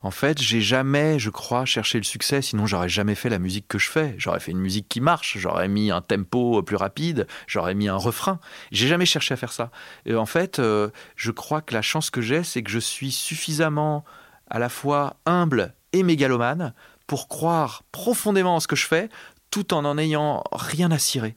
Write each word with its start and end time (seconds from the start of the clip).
En 0.00 0.12
fait, 0.12 0.40
j'ai 0.40 0.60
jamais, 0.60 1.18
je 1.18 1.28
crois, 1.28 1.64
cherché 1.64 1.98
le 1.98 2.04
succès, 2.04 2.40
sinon 2.40 2.66
j'aurais 2.66 2.88
jamais 2.88 3.16
fait 3.16 3.28
la 3.28 3.40
musique 3.40 3.66
que 3.66 3.78
je 3.78 3.90
fais. 3.90 4.14
J'aurais 4.16 4.38
fait 4.38 4.52
une 4.52 4.60
musique 4.60 4.88
qui 4.88 5.00
marche, 5.00 5.36
j'aurais 5.38 5.66
mis 5.66 5.90
un 5.90 6.00
tempo 6.02 6.62
plus 6.62 6.76
rapide, 6.76 7.26
j'aurais 7.48 7.74
mis 7.74 7.88
un 7.88 7.96
refrain. 7.96 8.38
J'ai 8.70 8.86
jamais 8.86 9.06
cherché 9.06 9.34
à 9.34 9.36
faire 9.36 9.52
ça. 9.52 9.72
Et 10.06 10.14
en 10.14 10.26
fait, 10.26 10.60
euh, 10.60 10.90
je 11.16 11.32
crois 11.32 11.62
que 11.62 11.74
la 11.74 11.82
chance 11.82 12.10
que 12.10 12.20
j'ai, 12.20 12.44
c'est 12.44 12.62
que 12.62 12.70
je 12.70 12.78
suis 12.78 13.10
suffisamment 13.10 14.04
à 14.48 14.60
la 14.60 14.68
fois 14.68 15.16
humble 15.26 15.74
et 15.92 16.04
mégalomane 16.04 16.74
pour 17.08 17.26
croire 17.26 17.82
profondément 17.90 18.54
en 18.54 18.60
ce 18.60 18.68
que 18.68 18.76
je 18.76 18.86
fais, 18.86 19.08
tout 19.50 19.74
en 19.74 19.84
en 19.84 19.98
ayant 19.98 20.44
rien 20.52 20.92
à 20.92 20.98
cirer. 20.98 21.36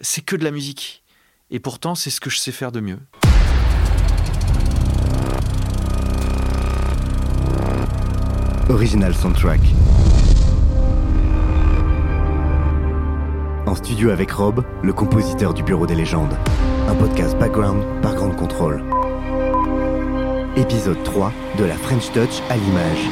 C'est 0.00 0.22
que 0.22 0.34
de 0.34 0.44
la 0.44 0.50
musique. 0.50 1.04
Et 1.50 1.60
pourtant, 1.60 1.94
c'est 1.94 2.10
ce 2.10 2.20
que 2.20 2.30
je 2.30 2.38
sais 2.38 2.52
faire 2.52 2.72
de 2.72 2.80
mieux. 2.80 3.00
Original 8.70 9.14
Soundtrack. 9.14 9.60
En 13.66 13.74
studio 13.74 14.10
avec 14.10 14.30
Rob, 14.30 14.62
le 14.82 14.92
compositeur 14.92 15.54
du 15.54 15.62
Bureau 15.62 15.86
des 15.86 15.94
légendes. 15.94 16.36
Un 16.86 16.94
podcast 16.94 17.34
background 17.38 17.82
par 18.02 18.14
Grande 18.14 18.36
Contrôle. 18.36 18.84
Épisode 20.56 21.02
3 21.02 21.32
de 21.58 21.64
la 21.64 21.76
French 21.76 22.12
Touch 22.12 22.42
à 22.50 22.58
l'image. 22.58 23.08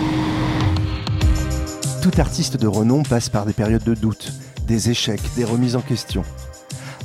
Tout 2.02 2.20
artiste 2.20 2.58
de 2.58 2.66
renom 2.66 3.02
passe 3.02 3.30
par 3.30 3.46
des 3.46 3.54
périodes 3.54 3.84
de 3.84 3.94
doute, 3.94 4.34
des 4.66 4.90
échecs, 4.90 5.22
des 5.36 5.44
remises 5.44 5.76
en 5.76 5.80
question. 5.80 6.22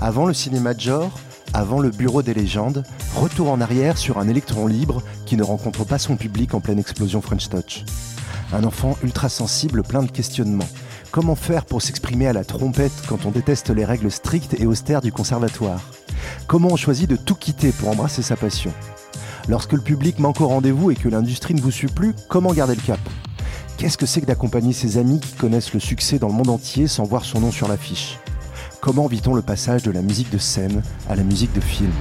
Avant 0.01 0.25
le 0.25 0.33
cinéma 0.33 0.73
de 0.73 0.81
genre, 0.81 1.17
avant 1.53 1.79
le 1.79 1.89
Bureau 1.89 2.21
des 2.21 2.33
légendes, 2.33 2.83
retour 3.15 3.49
en 3.49 3.61
arrière 3.61 3.97
sur 3.97 4.17
un 4.17 4.27
électron 4.27 4.67
libre 4.67 5.01
qui 5.25 5.37
ne 5.37 5.43
rencontre 5.43 5.85
pas 5.85 5.99
son 5.99 6.17
public 6.17 6.53
en 6.53 6.59
pleine 6.59 6.79
explosion 6.79 7.21
French 7.21 7.47
Touch. 7.47 7.85
Un 8.53 8.65
enfant 8.65 8.97
ultra 9.01 9.29
sensible, 9.29 9.81
plein 9.81 10.03
de 10.03 10.11
questionnements. 10.11 10.67
Comment 11.11 11.35
faire 11.35 11.65
pour 11.65 11.81
s'exprimer 11.81 12.27
à 12.27 12.33
la 12.33 12.43
trompette 12.43 12.91
quand 13.07 13.25
on 13.25 13.31
déteste 13.31 13.69
les 13.69 13.85
règles 13.85 14.11
strictes 14.11 14.59
et 14.59 14.65
austères 14.65 15.01
du 15.01 15.11
conservatoire? 15.11 15.81
Comment 16.47 16.69
on 16.71 16.75
choisit 16.75 17.09
de 17.09 17.15
tout 17.15 17.35
quitter 17.35 17.71
pour 17.71 17.89
embrasser 17.89 18.21
sa 18.21 18.35
passion? 18.35 18.73
Lorsque 19.47 19.73
le 19.73 19.81
public 19.81 20.19
manque 20.19 20.41
au 20.41 20.47
rendez-vous 20.47 20.91
et 20.91 20.95
que 20.95 21.09
l'industrie 21.09 21.53
ne 21.53 21.61
vous 21.61 21.71
suit 21.71 21.87
plus, 21.87 22.13
comment 22.27 22.53
garder 22.53 22.75
le 22.75 22.81
cap? 22.81 22.99
Qu'est-ce 23.77 23.97
que 23.97 24.05
c'est 24.05 24.21
que 24.21 24.25
d'accompagner 24.25 24.73
ses 24.73 24.97
amis 24.97 25.19
qui 25.19 25.33
connaissent 25.33 25.73
le 25.73 25.79
succès 25.79 26.19
dans 26.19 26.27
le 26.27 26.33
monde 26.33 26.49
entier 26.49 26.87
sans 26.87 27.05
voir 27.05 27.23
son 27.23 27.39
nom 27.39 27.51
sur 27.51 27.67
l'affiche? 27.67 28.19
Comment 28.81 29.07
vit-on 29.07 29.33
le 29.33 29.41
passage 29.41 29.83
de 29.83 29.91
la 29.91 30.01
musique 30.01 30.29
de 30.29 30.37
scène 30.37 30.83
à 31.09 31.15
la 31.15 31.23
musique 31.23 31.53
de 31.53 31.61
film? 31.61 31.91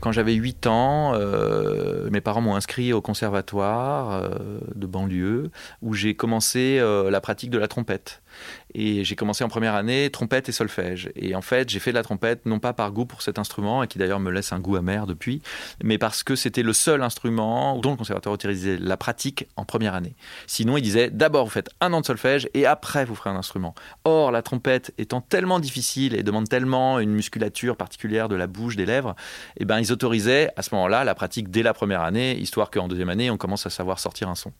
Quand 0.00 0.12
j'avais 0.12 0.34
8 0.34 0.66
ans, 0.66 1.14
euh, 1.14 2.08
mes 2.10 2.20
parents 2.20 2.40
m'ont 2.40 2.54
inscrit 2.54 2.92
au 2.92 3.00
conservatoire 3.00 4.12
euh, 4.12 4.58
de 4.74 4.86
banlieue 4.86 5.50
où 5.82 5.94
j'ai 5.94 6.14
commencé 6.14 6.78
euh, 6.80 7.10
la 7.10 7.20
pratique 7.20 7.50
de 7.50 7.58
la 7.58 7.66
trompette. 7.66 8.22
Et 8.74 9.04
j'ai 9.04 9.16
commencé 9.16 9.44
en 9.44 9.48
première 9.48 9.74
année 9.74 10.10
trompette 10.10 10.48
et 10.48 10.52
solfège. 10.52 11.10
Et 11.16 11.34
en 11.34 11.42
fait, 11.42 11.68
j'ai 11.68 11.78
fait 11.78 11.90
de 11.90 11.96
la 11.96 12.02
trompette 12.02 12.46
non 12.46 12.58
pas 12.58 12.72
par 12.72 12.92
goût 12.92 13.06
pour 13.06 13.22
cet 13.22 13.38
instrument, 13.38 13.82
et 13.82 13.88
qui 13.88 13.98
d'ailleurs 13.98 14.20
me 14.20 14.30
laisse 14.30 14.52
un 14.52 14.60
goût 14.60 14.76
amer 14.76 15.06
depuis, 15.06 15.42
mais 15.82 15.98
parce 15.98 16.22
que 16.22 16.36
c'était 16.36 16.62
le 16.62 16.72
seul 16.72 17.02
instrument 17.02 17.78
dont 17.78 17.92
le 17.92 17.96
conservatoire 17.96 18.34
autorisait 18.34 18.78
la 18.78 18.96
pratique 18.96 19.46
en 19.56 19.64
première 19.64 19.94
année. 19.94 20.14
Sinon, 20.46 20.76
il 20.76 20.82
disait 20.82 21.10
d'abord 21.10 21.44
vous 21.44 21.50
faites 21.50 21.70
un 21.80 21.92
an 21.92 22.00
de 22.00 22.06
solfège 22.06 22.48
et 22.54 22.66
après 22.66 23.04
vous 23.04 23.14
ferez 23.14 23.30
un 23.30 23.36
instrument. 23.36 23.74
Or, 24.04 24.30
la 24.30 24.42
trompette 24.42 24.92
étant 24.98 25.20
tellement 25.20 25.60
difficile 25.60 26.14
et 26.14 26.22
demande 26.22 26.48
tellement 26.48 26.98
une 26.98 27.12
musculature 27.12 27.76
particulière 27.76 28.28
de 28.28 28.36
la 28.36 28.46
bouche, 28.46 28.76
des 28.76 28.86
lèvres, 28.86 29.14
eh 29.58 29.64
ben, 29.64 29.78
ils 29.78 29.92
autorisaient 29.92 30.50
à 30.56 30.62
ce 30.62 30.74
moment-là 30.74 31.04
la 31.04 31.14
pratique 31.14 31.50
dès 31.50 31.62
la 31.62 31.74
première 31.74 32.02
année, 32.02 32.36
histoire 32.38 32.70
qu'en 32.70 32.88
deuxième 32.88 33.08
année, 33.08 33.30
on 33.30 33.36
commence 33.36 33.66
à 33.66 33.70
savoir 33.70 33.98
sortir 33.98 34.28
un 34.28 34.34
son. 34.34 34.52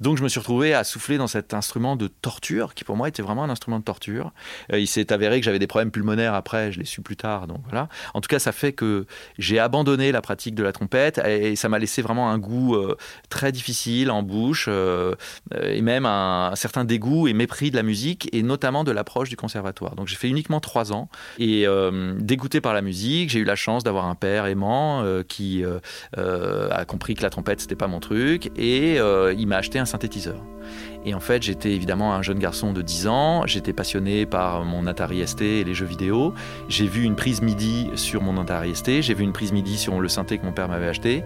Donc 0.00 0.18
je 0.18 0.24
me 0.24 0.28
suis 0.28 0.40
retrouvé 0.40 0.74
à 0.74 0.82
souffler 0.82 1.18
dans 1.18 1.28
cet 1.28 1.54
instrument 1.54 1.94
de 1.94 2.08
torture, 2.08 2.74
qui 2.74 2.82
pour 2.82 2.96
moi 2.96 3.08
était 3.08 3.22
vraiment 3.22 3.44
un 3.44 3.50
instrument 3.50 3.78
de 3.78 3.84
torture. 3.84 4.32
Euh, 4.72 4.80
il 4.80 4.88
s'est 4.88 5.12
avéré 5.12 5.38
que 5.38 5.44
j'avais 5.44 5.60
des 5.60 5.68
problèmes 5.68 5.92
pulmonaires 5.92 6.34
après, 6.34 6.72
je 6.72 6.80
l'ai 6.80 6.84
su 6.84 7.00
plus 7.00 7.16
tard. 7.16 7.46
Donc 7.46 7.60
voilà. 7.64 7.88
En 8.12 8.20
tout 8.20 8.28
cas, 8.28 8.40
ça 8.40 8.50
fait 8.50 8.72
que 8.72 9.06
j'ai 9.38 9.60
abandonné 9.60 10.10
la 10.10 10.20
pratique 10.20 10.56
de 10.56 10.64
la 10.64 10.72
trompette 10.72 11.18
et 11.18 11.54
ça 11.54 11.68
m'a 11.68 11.78
laissé 11.78 12.02
vraiment 12.02 12.30
un 12.30 12.38
goût 12.38 12.74
euh, 12.74 12.96
très 13.28 13.52
difficile 13.52 14.10
en 14.10 14.22
bouche 14.22 14.66
euh, 14.68 15.14
et 15.62 15.80
même 15.80 16.06
un, 16.06 16.52
certain 16.56 16.84
dégoût 16.84 17.28
et 17.28 17.32
mépris 17.32 17.70
de 17.70 17.76
la 17.76 17.82
musique 17.84 18.28
et 18.32 18.42
notamment 18.42 18.82
de 18.82 18.90
l'approche 18.90 19.28
du 19.28 19.36
conservatoire. 19.36 19.94
Donc 19.94 20.08
j'ai 20.08 20.16
fait 20.16 20.28
uniquement 20.28 20.60
trois 20.60 20.92
ans 20.92 21.08
et 21.38 21.66
dégoûté 22.18 22.60
par 22.60 22.74
la 22.74 22.82
musique, 22.82 23.30
j'ai 23.30 23.40
eu 23.40 23.44
la 23.44 23.56
chance 23.56 23.84
d'avoir 23.84 24.06
un 24.06 24.14
père 24.14 24.46
aimant 24.46 25.04
qui 25.28 25.64
a 26.16 26.84
compris 26.84 27.14
que 27.14 27.22
la 27.22 27.30
trompette 27.30 27.60
c'était 27.60 27.76
pas 27.76 27.86
mon 27.86 28.00
truc 28.00 28.50
et 28.56 28.96
il 28.96 29.46
m'a 29.46 29.56
acheté 29.56 29.78
un 29.78 29.83
synthétiseur. 29.86 30.36
Et 31.04 31.14
en 31.14 31.20
fait, 31.20 31.42
j'étais 31.42 31.72
évidemment 31.72 32.14
un 32.14 32.22
jeune 32.22 32.38
garçon 32.38 32.72
de 32.72 32.82
10 32.82 33.08
ans, 33.08 33.46
j'étais 33.46 33.72
passionné 33.72 34.26
par 34.26 34.64
mon 34.64 34.86
Atari 34.86 35.26
ST 35.26 35.42
et 35.42 35.64
les 35.64 35.74
jeux 35.74 35.86
vidéo. 35.86 36.34
J'ai 36.68 36.86
vu 36.86 37.02
une 37.02 37.16
prise 37.16 37.42
MIDI 37.42 37.90
sur 37.94 38.22
mon 38.22 38.40
Atari 38.40 38.74
ST, 38.74 39.02
j'ai 39.02 39.14
vu 39.14 39.24
une 39.24 39.32
prise 39.32 39.52
MIDI 39.52 39.76
sur 39.76 40.00
le 40.00 40.08
synthé 40.08 40.38
que 40.38 40.44
mon 40.44 40.52
père 40.52 40.68
m'avait 40.68 40.88
acheté. 40.88 41.22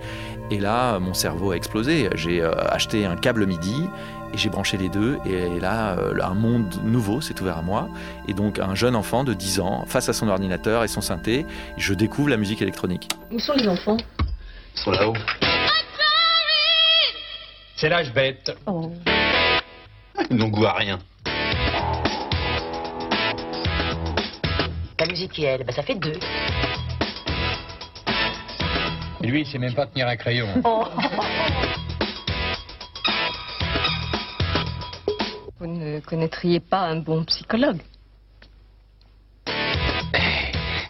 Et 0.51 0.59
là, 0.59 0.99
mon 0.99 1.15
cerveau 1.15 1.53
a 1.53 1.57
explosé. 1.57 2.09
J'ai 2.15 2.43
euh, 2.43 2.53
acheté 2.69 3.07
un 3.07 3.17
câble 3.17 3.47
MIDI 3.47 3.85
et 4.33 4.39
j'ai 4.39 4.49
branché 4.49 4.77
les 4.77 4.89
deux. 4.89 5.19
Et 5.27 5.61
là, 5.61 5.99
euh, 5.99 6.15
un 6.23 6.35
monde 6.35 6.75
nouveau 6.85 7.21
s'est 7.21 7.41
ouvert 7.41 7.59
à 7.59 7.63
moi. 7.63 7.89
Et 8.27 8.35
donc, 8.35 8.59
un 8.59 8.75
jeune 8.75 8.97
enfant 8.97 9.25
de 9.25 9.35
10 9.35 9.61
ans, 9.61 9.85
face 9.87 10.09
à 10.09 10.13
son 10.13 10.29
ordinateur 10.29 10.85
et 10.85 10.89
son 10.89 11.01
synthé, 11.01 11.47
je 11.77 11.95
découvre 11.95 12.29
la 12.29 12.37
musique 12.37 12.63
électronique. 12.63 13.09
Où 13.31 13.39
sont 13.39 13.55
les 13.55 13.69
enfants? 13.69 13.97
Ils 14.75 14.81
sont 14.81 14.91
là-haut. 14.91 15.15
C'est 17.81 17.89
l'âge 17.89 18.13
bête. 18.13 18.51
Oh. 18.67 18.93
Ils 20.29 20.37
n'ont 20.37 20.49
goût 20.49 20.67
à 20.67 20.73
rien. 20.73 20.99
La 24.99 25.07
musique-elle, 25.07 25.63
bah, 25.63 25.73
ça 25.73 25.85
fait 25.85 25.95
deux. 25.95 26.19
Et 29.23 29.27
lui, 29.29 29.43
il 29.43 29.47
sait 29.47 29.59
même 29.59 29.75
pas 29.75 29.87
tenir 29.87 30.09
un 30.09 30.17
crayon. 30.17 30.49
Oh. 30.65 30.87
Vous 35.61 35.67
ne 35.69 36.01
connaîtriez 36.01 36.59
pas 36.59 36.81
un 36.81 36.97
bon 36.97 37.23
psychologue 37.27 37.81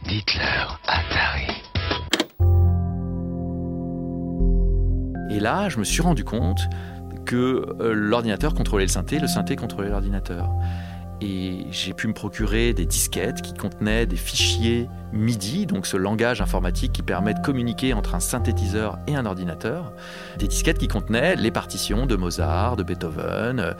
Dites-leur, 0.04 0.80
Atari. 0.86 1.67
Et 5.38 5.40
là, 5.40 5.68
je 5.68 5.78
me 5.78 5.84
suis 5.84 6.02
rendu 6.02 6.24
compte 6.24 6.68
que 7.24 7.76
euh, 7.80 7.92
l'ordinateur 7.94 8.54
contrôlait 8.54 8.86
le 8.86 8.90
synthé, 8.90 9.20
le 9.20 9.28
synthé 9.28 9.54
contrôlait 9.54 9.88
l'ordinateur. 9.88 10.50
Et 11.20 11.64
j'ai 11.70 11.92
pu 11.94 12.08
me 12.08 12.12
procurer 12.12 12.74
des 12.74 12.86
disquettes 12.86 13.40
qui 13.40 13.54
contenaient 13.54 14.04
des 14.04 14.16
fichiers 14.16 14.88
MIDI, 15.12 15.66
donc 15.66 15.86
ce 15.86 15.96
langage 15.96 16.40
informatique 16.40 16.90
qui 16.92 17.02
permet 17.02 17.34
de 17.34 17.38
communiquer 17.38 17.94
entre 17.94 18.16
un 18.16 18.20
synthétiseur 18.20 18.98
et 19.06 19.14
un 19.14 19.26
ordinateur. 19.26 19.92
Des 20.40 20.48
disquettes 20.48 20.78
qui 20.78 20.88
contenaient 20.88 21.36
les 21.36 21.52
partitions 21.52 22.06
de 22.06 22.16
Mozart, 22.16 22.74
de 22.74 22.82
Beethoven, 22.82 23.60
euh, 23.60 23.74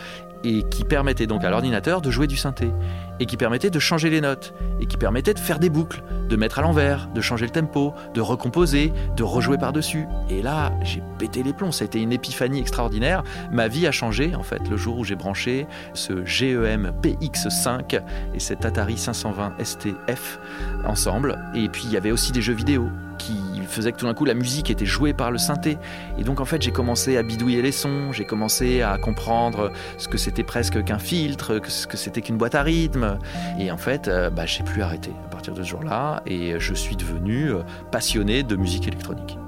et 0.44 0.62
qui 0.64 0.84
permettaient 0.84 1.26
donc 1.26 1.44
à 1.44 1.50
l'ordinateur 1.50 2.00
de 2.00 2.10
jouer 2.10 2.26
du 2.26 2.36
synthé, 2.36 2.72
et 3.20 3.26
qui 3.26 3.36
permettaient 3.36 3.70
de 3.70 3.78
changer 3.78 4.10
les 4.10 4.20
notes, 4.20 4.54
et 4.80 4.86
qui 4.86 4.96
permettaient 4.96 5.34
de 5.34 5.38
faire 5.38 5.58
des 5.58 5.70
boucles, 5.70 6.02
de 6.28 6.36
mettre 6.36 6.58
à 6.58 6.62
l'envers, 6.62 7.08
de 7.14 7.20
changer 7.20 7.46
le 7.46 7.52
tempo, 7.52 7.94
de 8.14 8.20
recomposer, 8.20 8.92
de 9.16 9.22
rejouer 9.22 9.58
par-dessus. 9.58 10.06
Et 10.30 10.42
là, 10.42 10.72
j'ai 10.82 11.02
pété 11.18 11.42
les 11.42 11.52
plombs, 11.52 11.72
ça 11.72 11.84
a 11.84 11.86
été 11.86 12.00
une 12.00 12.12
épiphanie 12.12 12.60
extraordinaire. 12.60 13.22
Ma 13.50 13.68
vie 13.68 13.86
a 13.86 13.92
changé, 13.92 14.34
en 14.34 14.42
fait, 14.42 14.68
le 14.68 14.76
jour 14.76 14.98
où 14.98 15.04
j'ai 15.04 15.16
branché 15.16 15.66
ce 15.94 16.24
GEM 16.24 16.92
PX5 17.02 18.00
et 18.34 18.40
cet 18.40 18.64
Atari 18.64 18.96
520 18.96 19.54
STF 19.62 20.38
ensemble. 20.86 21.38
Et 21.54 21.68
puis, 21.68 21.84
il 21.86 21.92
y 21.92 21.96
avait 21.96 22.12
aussi 22.12 22.32
des 22.32 22.42
jeux 22.42 22.54
vidéo 22.54 22.88
qui 23.18 23.40
faisait 23.68 23.92
que 23.92 23.98
tout 23.98 24.06
d'un 24.06 24.14
coup 24.14 24.24
la 24.24 24.34
musique 24.34 24.70
était 24.70 24.86
jouée 24.86 25.12
par 25.12 25.30
le 25.30 25.38
synthé. 25.38 25.78
Et 26.18 26.24
donc 26.24 26.40
en 26.40 26.44
fait 26.44 26.60
j'ai 26.62 26.72
commencé 26.72 27.16
à 27.16 27.22
bidouiller 27.22 27.62
les 27.62 27.72
sons, 27.72 28.12
j'ai 28.12 28.24
commencé 28.24 28.82
à 28.82 28.98
comprendre 28.98 29.72
ce 29.98 30.08
que 30.08 30.18
c'était 30.18 30.44
presque 30.44 30.82
qu'un 30.84 30.98
filtre, 30.98 31.60
ce 31.68 31.86
que 31.86 31.96
c'était 31.96 32.22
qu'une 32.22 32.36
boîte 32.36 32.54
à 32.54 32.62
rythme. 32.62 33.18
Et 33.58 33.70
en 33.70 33.78
fait, 33.78 34.08
euh, 34.08 34.30
bah, 34.30 34.46
j'ai 34.46 34.62
plus 34.62 34.82
arrêté 34.82 35.12
à 35.26 35.28
partir 35.28 35.54
de 35.54 35.62
ce 35.62 35.68
jour-là 35.68 36.22
et 36.26 36.58
je 36.58 36.74
suis 36.74 36.96
devenu 36.96 37.50
euh, 37.50 37.62
passionné 37.90 38.42
de 38.42 38.56
musique 38.56 38.86
électronique. 38.86 39.38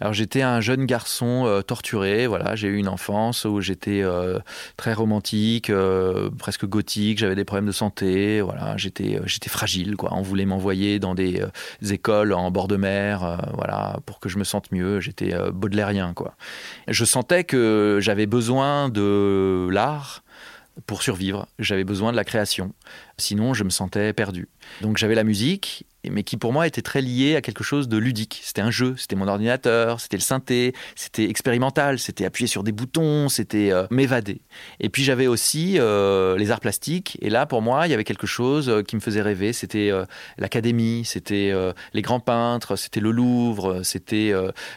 Alors 0.00 0.14
j'étais 0.14 0.40
un 0.40 0.62
jeune 0.62 0.86
garçon 0.86 1.44
euh, 1.46 1.60
torturé, 1.60 2.26
voilà, 2.26 2.56
j'ai 2.56 2.68
eu 2.68 2.76
une 2.76 2.88
enfance 2.88 3.44
où 3.44 3.60
j'étais 3.60 4.00
euh, 4.02 4.38
très 4.78 4.94
romantique, 4.94 5.68
euh, 5.68 6.30
presque 6.30 6.64
gothique, 6.64 7.18
j'avais 7.18 7.34
des 7.34 7.44
problèmes 7.44 7.66
de 7.66 7.72
santé, 7.72 8.40
voilà, 8.40 8.76
j'étais 8.78 9.20
fragile 9.48 9.96
quoi. 9.96 10.10
On 10.14 10.22
voulait 10.22 10.46
m'envoyer 10.46 10.98
dans 10.98 11.14
des, 11.14 11.44
écoles 11.90 12.32
en 12.32 12.50
bord 12.50 12.66
de 12.66 12.76
mer, 12.76 13.50
voilà, 13.52 13.98
pour 14.06 14.20
que 14.20 14.30
je 14.30 14.38
me 14.38 14.44
sente 14.44 14.72
mieux, 14.72 15.00
j'étais 15.00 15.34
baudelairien 15.52 16.14
quoi. 16.14 16.34
Je 16.88 17.04
sentais 17.04 17.44
que 17.44 17.98
j'avais 18.00 18.26
besoin 18.26 18.88
de 18.88 19.68
l'art 19.70 20.22
pour 20.86 21.02
survivre, 21.02 21.46
j'avais 21.58 21.84
besoin 21.84 22.10
de 22.10 22.16
la 22.16 22.24
création. 22.24 22.72
Sinon, 23.20 23.54
je 23.54 23.64
me 23.64 23.70
sentais 23.70 24.12
perdu. 24.12 24.48
Donc 24.80 24.96
j'avais 24.96 25.14
la 25.14 25.24
musique 25.24 25.86
mais 26.08 26.22
qui 26.22 26.36
pour 26.36 26.52
moi 26.52 26.66
était 26.66 26.82
très 26.82 27.02
lié 27.02 27.36
à 27.36 27.42
quelque 27.42 27.62
chose 27.62 27.88
de 27.88 27.98
ludique. 27.98 28.40
C'était 28.42 28.62
un 28.62 28.70
jeu, 28.70 28.94
c'était 28.96 29.16
mon 29.16 29.28
ordinateur, 29.28 30.00
c'était 30.00 30.16
le 30.16 30.22
synthé, 30.22 30.72
c'était 30.94 31.28
expérimental, 31.28 31.98
c'était 31.98 32.24
appuyer 32.24 32.46
sur 32.46 32.62
des 32.62 32.72
boutons, 32.72 33.28
c'était 33.28 33.70
euh, 33.70 33.86
m'évader. 33.90 34.40
Et 34.78 34.88
puis 34.88 35.04
j'avais 35.04 35.26
aussi 35.26 35.76
euh, 35.78 36.36
les 36.38 36.50
arts 36.50 36.60
plastiques, 36.60 37.18
et 37.20 37.28
là 37.28 37.44
pour 37.44 37.60
moi 37.60 37.86
il 37.86 37.90
y 37.90 37.94
avait 37.94 38.04
quelque 38.04 38.26
chose 38.26 38.68
euh, 38.68 38.82
qui 38.82 38.96
me 38.96 39.00
faisait 39.00 39.20
rêver, 39.20 39.52
c'était 39.52 39.90
l'académie, 40.38 41.04
c'était 41.04 41.52
les 41.92 42.02
grands 42.02 42.20
peintres, 42.20 42.76
c'était 42.76 43.00
le 43.00 43.10
Louvre, 43.10 43.82
c'était 43.82 44.32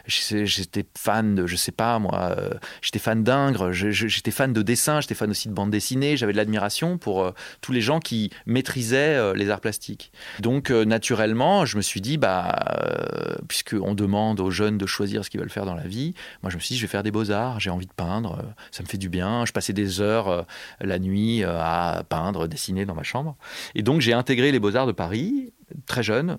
j'étais 0.06 0.84
fan 0.98 1.34
de, 1.34 1.46
je 1.46 1.56
sais 1.56 1.72
pas 1.72 1.98
moi, 1.98 2.36
j'étais 2.82 2.98
fan 2.98 3.22
d'Ingres, 3.22 3.72
j'étais 3.72 4.30
fan 4.30 4.52
de 4.52 4.62
dessin, 4.62 5.00
j'étais 5.00 5.14
fan 5.14 5.30
aussi 5.30 5.48
de 5.48 5.54
bande 5.54 5.70
dessinée, 5.70 6.16
j'avais 6.16 6.32
de 6.32 6.36
l'admiration 6.36 6.98
pour 6.98 7.32
tous 7.60 7.72
les 7.72 7.80
gens 7.80 8.00
qui 8.00 8.30
maîtrisaient 8.46 9.34
les 9.34 9.50
arts 9.50 9.60
plastiques. 9.60 10.12
Donc 10.40 10.70
naturellement 10.70 11.04
naturellement, 11.14 11.64
je 11.64 11.76
me 11.76 11.82
suis 11.82 12.00
dit, 12.00 12.18
bah, 12.18 12.56
euh, 12.80 13.36
puisqu'on 13.46 13.94
demande 13.94 14.40
aux 14.40 14.50
jeunes 14.50 14.78
de 14.78 14.86
choisir 14.86 15.24
ce 15.24 15.30
qu'ils 15.30 15.38
veulent 15.38 15.50
faire 15.50 15.66
dans 15.66 15.74
la 15.74 15.86
vie, 15.86 16.14
moi 16.42 16.50
je 16.50 16.56
me 16.56 16.60
suis 16.60 16.74
dit, 16.74 16.78
je 16.78 16.86
vais 16.86 16.90
faire 16.90 17.02
des 17.02 17.10
beaux-arts, 17.10 17.60
j'ai 17.60 17.70
envie 17.70 17.86
de 17.86 17.92
peindre, 17.92 18.38
euh, 18.40 18.52
ça 18.72 18.82
me 18.82 18.88
fait 18.88 18.98
du 18.98 19.08
bien. 19.08 19.44
Je 19.44 19.52
passais 19.52 19.72
des 19.72 20.00
heures 20.00 20.28
euh, 20.28 20.42
la 20.80 20.98
nuit 20.98 21.44
à 21.44 22.02
peindre, 22.08 22.48
dessiner 22.48 22.84
dans 22.84 22.94
ma 22.94 23.02
chambre. 23.02 23.36
Et 23.74 23.82
donc 23.82 24.00
j'ai 24.00 24.12
intégré 24.12 24.50
les 24.50 24.58
beaux-arts 24.58 24.86
de 24.86 24.92
Paris, 24.92 25.52
très 25.86 26.02
jeune, 26.02 26.38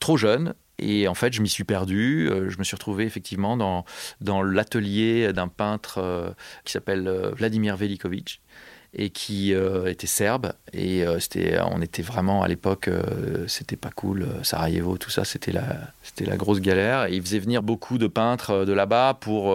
trop 0.00 0.16
jeune, 0.16 0.54
et 0.78 1.06
en 1.06 1.14
fait, 1.14 1.32
je 1.32 1.40
m'y 1.40 1.48
suis 1.48 1.64
perdu. 1.64 2.28
Je 2.48 2.58
me 2.58 2.64
suis 2.64 2.74
retrouvé 2.74 3.04
effectivement 3.04 3.56
dans, 3.56 3.84
dans 4.20 4.42
l'atelier 4.42 5.32
d'un 5.32 5.46
peintre 5.46 6.34
qui 6.64 6.72
s'appelle 6.72 7.08
Vladimir 7.36 7.76
Velikovic 7.76 8.40
et 8.96 9.10
qui 9.10 9.54
euh, 9.54 9.86
était 9.86 10.06
serbe. 10.06 10.52
Et 10.72 11.04
euh, 11.04 11.18
c'était, 11.18 11.58
on 11.70 11.80
était 11.82 12.02
vraiment 12.02 12.42
à 12.42 12.48
l'époque, 12.48 12.88
euh, 12.88 13.44
c'était 13.48 13.76
pas 13.76 13.90
cool. 13.90 14.26
Sarajevo, 14.42 14.96
tout 14.98 15.10
ça, 15.10 15.24
c'était 15.24 15.52
la, 15.52 15.64
c'était 16.02 16.24
la 16.24 16.36
grosse 16.36 16.60
galère. 16.60 17.06
Et 17.06 17.16
il 17.16 17.22
faisait 17.22 17.38
venir 17.38 17.62
beaucoup 17.62 17.98
de 17.98 18.06
peintres 18.06 18.64
de 18.64 18.72
là-bas 18.72 19.14
pour 19.20 19.54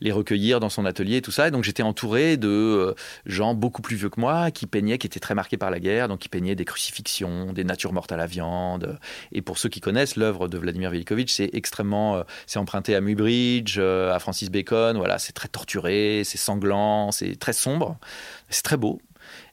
les 0.00 0.12
recueillir 0.12 0.60
dans 0.60 0.68
son 0.68 0.84
atelier, 0.84 1.20
tout 1.22 1.30
ça. 1.30 1.48
Et 1.48 1.50
donc 1.50 1.64
j'étais 1.64 1.82
entouré 1.82 2.36
de 2.36 2.94
gens 3.26 3.54
beaucoup 3.54 3.82
plus 3.82 3.96
vieux 3.96 4.08
que 4.08 4.20
moi 4.20 4.50
qui 4.50 4.66
peignaient, 4.66 4.98
qui 4.98 5.06
étaient 5.06 5.20
très 5.20 5.34
marqués 5.34 5.56
par 5.56 5.70
la 5.70 5.80
guerre, 5.80 6.08
donc 6.08 6.20
qui 6.20 6.28
peignaient 6.28 6.54
des 6.54 6.64
crucifixions, 6.64 7.52
des 7.52 7.64
natures 7.64 7.92
mortes 7.92 8.12
à 8.12 8.16
la 8.16 8.26
viande. 8.26 8.98
Et 9.32 9.42
pour 9.42 9.58
ceux 9.58 9.68
qui 9.68 9.80
connaissent 9.80 10.16
l'œuvre 10.16 10.48
de 10.48 10.58
Vladimir 10.58 10.90
Velikovic, 10.90 11.30
c'est 11.30 11.50
extrêmement, 11.52 12.22
c'est 12.46 12.58
emprunté 12.58 12.94
à 12.94 13.00
Muybridge, 13.00 13.78
à 13.78 14.18
Francis 14.18 14.50
Bacon. 14.50 14.96
Voilà, 14.96 15.18
c'est 15.18 15.32
très 15.32 15.48
torturé, 15.48 16.22
c'est 16.24 16.38
sanglant, 16.38 17.12
c'est 17.12 17.38
très 17.38 17.52
sombre. 17.52 17.98
C'est 18.48 18.62
très 18.62 18.76
beau. 18.76 19.00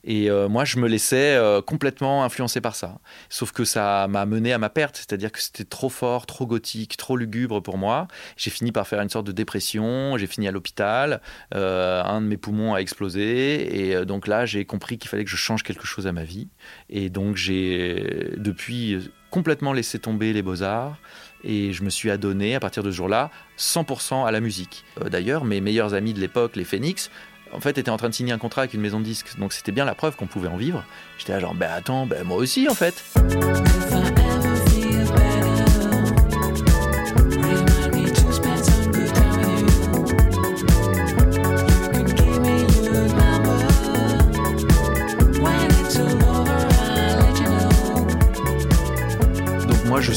Et 0.03 0.29
euh, 0.29 0.47
moi, 0.47 0.65
je 0.65 0.77
me 0.77 0.87
laissais 0.87 1.35
euh, 1.35 1.61
complètement 1.61 2.23
influencer 2.23 2.61
par 2.61 2.75
ça. 2.75 2.99
Sauf 3.29 3.51
que 3.51 3.65
ça 3.65 4.07
m'a 4.07 4.25
mené 4.25 4.53
à 4.53 4.57
ma 4.57 4.69
perte, 4.69 4.97
c'est-à-dire 4.97 5.31
que 5.31 5.41
c'était 5.41 5.65
trop 5.65 5.89
fort, 5.89 6.25
trop 6.25 6.45
gothique, 6.45 6.97
trop 6.97 7.17
lugubre 7.17 7.61
pour 7.61 7.77
moi. 7.77 8.07
J'ai 8.37 8.51
fini 8.51 8.71
par 8.71 8.87
faire 8.87 9.01
une 9.01 9.09
sorte 9.09 9.27
de 9.27 9.31
dépression, 9.31 10.17
j'ai 10.17 10.27
fini 10.27 10.47
à 10.47 10.51
l'hôpital, 10.51 11.21
euh, 11.53 12.03
un 12.03 12.21
de 12.21 12.27
mes 12.27 12.37
poumons 12.37 12.75
a 12.75 12.79
explosé, 12.79 13.89
et 13.89 14.05
donc 14.05 14.27
là, 14.27 14.45
j'ai 14.45 14.65
compris 14.65 14.97
qu'il 14.97 15.09
fallait 15.09 15.25
que 15.25 15.29
je 15.29 15.35
change 15.35 15.63
quelque 15.63 15.85
chose 15.85 16.07
à 16.07 16.11
ma 16.11 16.23
vie. 16.23 16.47
Et 16.89 17.09
donc, 17.09 17.35
j'ai 17.35 18.31
depuis 18.37 19.11
complètement 19.31 19.73
laissé 19.73 19.99
tomber 19.99 20.31
les 20.31 20.41
beaux-arts 20.41 20.97
et 21.43 21.73
je 21.73 21.83
me 21.83 21.89
suis 21.89 22.09
adonné 22.09 22.55
à 22.55 22.59
partir 22.61 22.83
de 22.83 22.91
ce 22.91 22.95
jour-là 22.95 23.31
100% 23.57 24.25
à 24.25 24.31
la 24.31 24.39
musique. 24.39 24.85
D'ailleurs, 25.11 25.43
mes 25.43 25.59
meilleurs 25.59 25.93
amis 25.93 26.13
de 26.13 26.21
l'époque, 26.21 26.55
les 26.55 26.63
Phoenix, 26.63 27.11
en 27.51 27.59
fait, 27.59 27.77
était 27.77 27.91
en 27.91 27.97
train 27.97 28.09
de 28.09 28.13
signer 28.13 28.33
un 28.33 28.37
contrat 28.37 28.61
avec 28.61 28.73
une 28.73 28.81
maison 28.81 28.99
de 28.99 29.05
disques. 29.05 29.37
Donc 29.37 29.53
c'était 29.53 29.71
bien 29.71 29.85
la 29.85 29.95
preuve 29.95 30.15
qu'on 30.15 30.27
pouvait 30.27 30.49
en 30.49 30.57
vivre. 30.57 30.83
J'étais 31.17 31.33
là 31.33 31.39
genre, 31.39 31.55
ben 31.55 31.69
attends, 31.71 32.05
ben 32.05 32.23
moi 32.23 32.37
aussi 32.37 32.67
en 32.69 32.75
fait. 32.75 33.03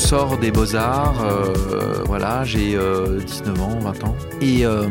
Sors 0.09 0.39
des 0.39 0.51
beaux-arts, 0.51 1.23
euh, 1.23 2.03
voilà, 2.07 2.43
j'ai 2.43 2.71
19 2.71 2.79
euh, 2.79 3.63
ans, 3.63 3.79
20 3.79 4.05
ans, 4.05 4.17
et 4.41 4.65
euh, 4.65 4.87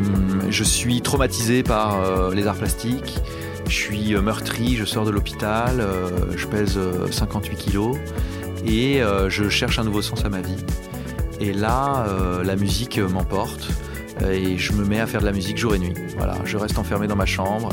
je 0.51 0.63
suis 0.63 1.01
traumatisé 1.01 1.63
par 1.63 2.29
les 2.35 2.45
arts 2.45 2.57
plastiques. 2.57 3.17
Je 3.67 3.73
suis 3.73 4.13
meurtri, 4.13 4.75
je 4.75 4.85
sors 4.85 5.05
de 5.05 5.09
l'hôpital, 5.09 5.83
je 6.35 6.45
pèse 6.45 6.79
58 7.09 7.55
kilos, 7.55 7.97
et 8.63 9.01
je 9.27 9.49
cherche 9.49 9.79
un 9.79 9.85
nouveau 9.85 10.03
sens 10.03 10.23
à 10.23 10.29
ma 10.29 10.41
vie. 10.41 10.63
Et 11.39 11.51
là, 11.51 12.05
la 12.43 12.55
musique 12.55 12.99
m'emporte, 12.99 13.69
et 14.29 14.57
je 14.57 14.73
me 14.73 14.85
mets 14.85 14.99
à 14.99 15.07
faire 15.07 15.21
de 15.21 15.25
la 15.25 15.31
musique 15.31 15.57
jour 15.57 15.75
et 15.75 15.79
nuit. 15.79 15.93
Voilà, 16.17 16.35
je 16.45 16.57
reste 16.57 16.77
enfermé 16.77 17.07
dans 17.07 17.15
ma 17.15 17.25
chambre 17.25 17.69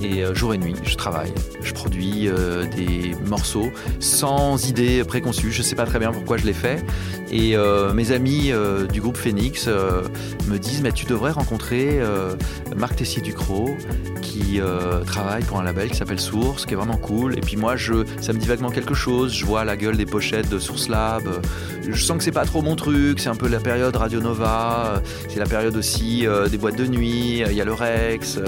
et 0.00 0.24
euh, 0.24 0.34
jour 0.34 0.54
et 0.54 0.58
nuit, 0.58 0.74
je 0.84 0.96
travaille. 0.96 1.32
Je 1.62 1.72
produis 1.72 2.28
euh, 2.28 2.64
des 2.66 3.14
morceaux 3.26 3.70
sans 4.00 4.68
idée 4.68 5.04
préconçue. 5.04 5.52
Je 5.52 5.58
ne 5.58 5.62
sais 5.62 5.76
pas 5.76 5.86
très 5.86 5.98
bien 5.98 6.12
pourquoi 6.12 6.36
je 6.36 6.46
l'ai 6.46 6.52
fait. 6.52 6.84
Et 7.32 7.56
euh, 7.56 7.94
mes 7.94 8.12
amis 8.12 8.52
du 8.92 9.00
groupe 9.00 9.16
Phoenix 9.16 9.66
me 9.66 10.58
disent 10.58 10.82
Mais 10.82 10.92
tu 10.92 11.06
devrais 11.06 11.32
rencontrer 11.32 12.00
Marc 12.76 12.96
Tessier-Ducrot 12.96 13.74
qui 14.20 14.60
travaille 15.06 15.42
pour 15.44 15.58
un 15.58 15.64
label 15.64 15.90
qui 15.90 15.96
s'appelle 15.96 16.20
Source, 16.20 16.66
qui 16.66 16.74
est 16.74 16.76
vraiment 16.76 16.98
cool. 16.98 17.36
Et 17.38 17.40
puis 17.40 17.56
moi, 17.56 17.76
je, 17.76 18.04
ça 18.20 18.32
me 18.32 18.38
dit 18.38 18.46
vaguement 18.46 18.70
quelque 18.70 18.94
chose. 18.94 19.32
Je 19.32 19.46
vois 19.46 19.64
la 19.64 19.76
gueule 19.76 19.96
des 19.96 20.06
pochettes 20.06 20.48
de 20.48 20.58
Source 20.58 20.88
Lab. 20.88 21.22
Je 21.88 22.02
sens 22.02 22.18
que 22.18 22.24
c'est 22.24 22.32
pas 22.32 22.44
trop 22.44 22.62
mon 22.62 22.76
truc. 22.76 23.18
C'est 23.18 23.30
un 23.30 23.34
peu 23.34 23.48
la 23.48 23.60
période 23.60 23.96
Radio 23.96 24.20
Nova. 24.20 25.02
C'est 25.28 25.38
la 25.38 25.46
période 25.46 25.76
aussi 25.76 26.26
des 26.50 26.58
boîtes 26.58 26.76
de 26.76 26.86
nuit. 26.86 27.42
Il 27.46 27.54
y 27.54 27.60
a 27.60 27.64
le 27.64 27.72
Rex. 27.72 28.38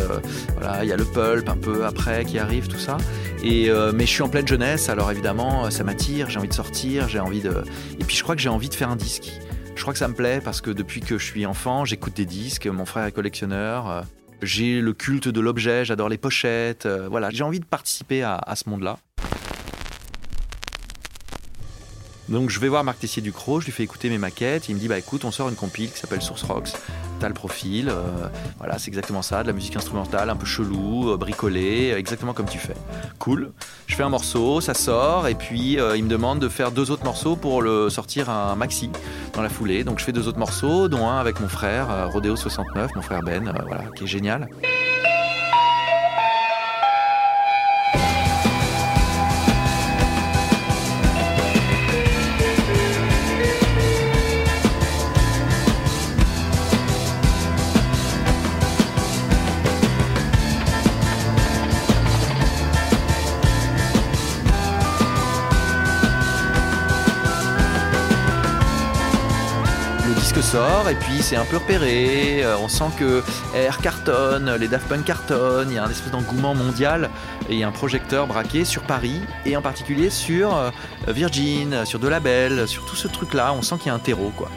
voilà, 0.58 0.84
il 0.84 0.88
y 0.88 0.92
a 0.92 0.96
le 0.96 1.04
Pulp 1.04 1.48
un 1.48 1.56
peu 1.56 1.86
après 1.86 2.24
qui 2.24 2.38
arrive, 2.38 2.68
tout 2.68 2.78
ça. 2.78 2.98
Euh, 3.44 3.92
mais 3.94 4.06
je 4.06 4.10
suis 4.10 4.22
en 4.22 4.28
pleine 4.28 4.48
jeunesse, 4.48 4.88
alors 4.88 5.10
évidemment, 5.10 5.70
ça 5.70 5.84
m'attire, 5.84 6.30
j'ai 6.30 6.38
envie 6.38 6.48
de 6.48 6.54
sortir, 6.54 7.08
j'ai 7.08 7.20
envie 7.20 7.40
de. 7.40 7.64
Et 8.00 8.04
puis 8.04 8.16
je 8.16 8.22
crois 8.22 8.34
que 8.34 8.40
j'ai 8.40 8.48
envie 8.48 8.68
de 8.68 8.74
faire 8.74 8.88
un 8.88 8.96
disque. 8.96 9.30
Je 9.74 9.82
crois 9.82 9.92
que 9.92 9.98
ça 9.98 10.08
me 10.08 10.14
plaît 10.14 10.40
parce 10.42 10.60
que 10.60 10.70
depuis 10.70 11.00
que 11.00 11.18
je 11.18 11.24
suis 11.24 11.44
enfant, 11.44 11.84
j'écoute 11.84 12.14
des 12.14 12.26
disques, 12.26 12.66
mon 12.66 12.86
frère 12.86 13.04
est 13.04 13.12
collectionneur. 13.12 13.90
Euh, 13.90 14.02
j'ai 14.42 14.80
le 14.80 14.92
culte 14.92 15.28
de 15.28 15.40
l'objet, 15.40 15.84
j'adore 15.84 16.08
les 16.08 16.18
pochettes. 16.18 16.86
Euh, 16.86 17.08
voilà, 17.10 17.30
j'ai 17.30 17.44
envie 17.44 17.60
de 17.60 17.64
participer 17.64 18.22
à, 18.22 18.36
à 18.36 18.56
ce 18.56 18.68
monde-là. 18.68 18.98
Donc 22.28 22.48
je 22.48 22.58
vais 22.58 22.68
voir 22.68 22.84
Marc 22.84 23.00
Tessier 23.00 23.20
Ducrot, 23.20 23.60
je 23.60 23.66
lui 23.66 23.72
fais 23.72 23.82
écouter 23.82 24.08
mes 24.08 24.16
maquettes, 24.16 24.70
il 24.70 24.76
me 24.76 24.80
dit 24.80 24.88
bah 24.88 24.96
écoute 24.96 25.26
on 25.26 25.30
sort 25.30 25.50
une 25.50 25.56
compile 25.56 25.90
qui 25.90 25.98
s'appelle 25.98 26.22
Source 26.22 26.42
Rocks, 26.42 26.70
le 27.28 27.34
profil, 27.34 27.88
euh, 27.88 28.28
voilà 28.58 28.78
c'est 28.78 28.88
exactement 28.88 29.22
ça, 29.22 29.42
de 29.42 29.48
la 29.48 29.52
musique 29.52 29.76
instrumentale 29.76 30.30
un 30.30 30.36
peu 30.36 30.46
chelou, 30.46 31.10
euh, 31.10 31.16
bricolée, 31.16 31.92
euh, 31.92 31.98
exactement 31.98 32.32
comme 32.32 32.46
tu 32.46 32.58
fais. 32.58 32.74
Cool. 33.18 33.52
Je 33.86 33.94
fais 33.94 34.02
un 34.02 34.08
morceau, 34.08 34.60
ça 34.60 34.74
sort 34.74 35.28
et 35.28 35.34
puis 35.34 35.78
il 35.96 36.04
me 36.04 36.08
demande 36.08 36.38
de 36.38 36.48
faire 36.48 36.70
deux 36.70 36.90
autres 36.90 37.04
morceaux 37.04 37.36
pour 37.36 37.62
le 37.62 37.90
sortir 37.90 38.30
un 38.30 38.54
maxi 38.54 38.90
dans 39.34 39.42
la 39.42 39.48
foulée. 39.48 39.84
Donc 39.84 39.98
je 39.98 40.04
fais 40.04 40.12
deux 40.12 40.28
autres 40.28 40.38
morceaux, 40.38 40.88
dont 40.88 41.08
un 41.08 41.18
avec 41.18 41.40
mon 41.40 41.48
frère 41.48 42.10
Rodeo 42.12 42.36
69, 42.36 42.94
mon 42.96 43.02
frère 43.02 43.22
Ben, 43.22 43.52
voilà 43.66 43.84
qui 43.96 44.04
est 44.04 44.08
génial. 44.08 44.48
Et 70.88 70.94
puis 70.94 71.22
c'est 71.22 71.36
un 71.36 71.44
peu 71.44 71.56
repéré. 71.56 72.42
Euh, 72.42 72.56
on 72.58 72.68
sent 72.68 72.90
que 72.98 73.22
Air 73.54 73.78
cartonne, 73.78 74.54
les 74.56 74.68
Daft 74.68 74.88
Punk 74.88 75.04
cartonnent, 75.04 75.70
il 75.70 75.74
y 75.74 75.78
a 75.78 75.84
un 75.84 75.90
espèce 75.90 76.10
d'engouement 76.10 76.54
mondial 76.54 77.10
et 77.48 77.54
il 77.54 77.58
y 77.58 77.64
a 77.64 77.68
un 77.68 77.72
projecteur 77.72 78.26
braqué 78.26 78.64
sur 78.64 78.82
Paris 78.82 79.20
et 79.44 79.56
en 79.56 79.62
particulier 79.62 80.10
sur 80.10 80.56
euh, 80.56 80.70
Virgin, 81.08 81.84
sur 81.84 81.98
De 81.98 82.08
Label, 82.08 82.66
sur 82.68 82.84
tout 82.86 82.96
ce 82.96 83.08
truc-là. 83.08 83.52
On 83.52 83.62
sent 83.62 83.76
qu'il 83.78 83.86
y 83.86 83.90
a 83.90 83.94
un 83.94 83.98
terreau, 83.98 84.32
quoi. 84.36 84.50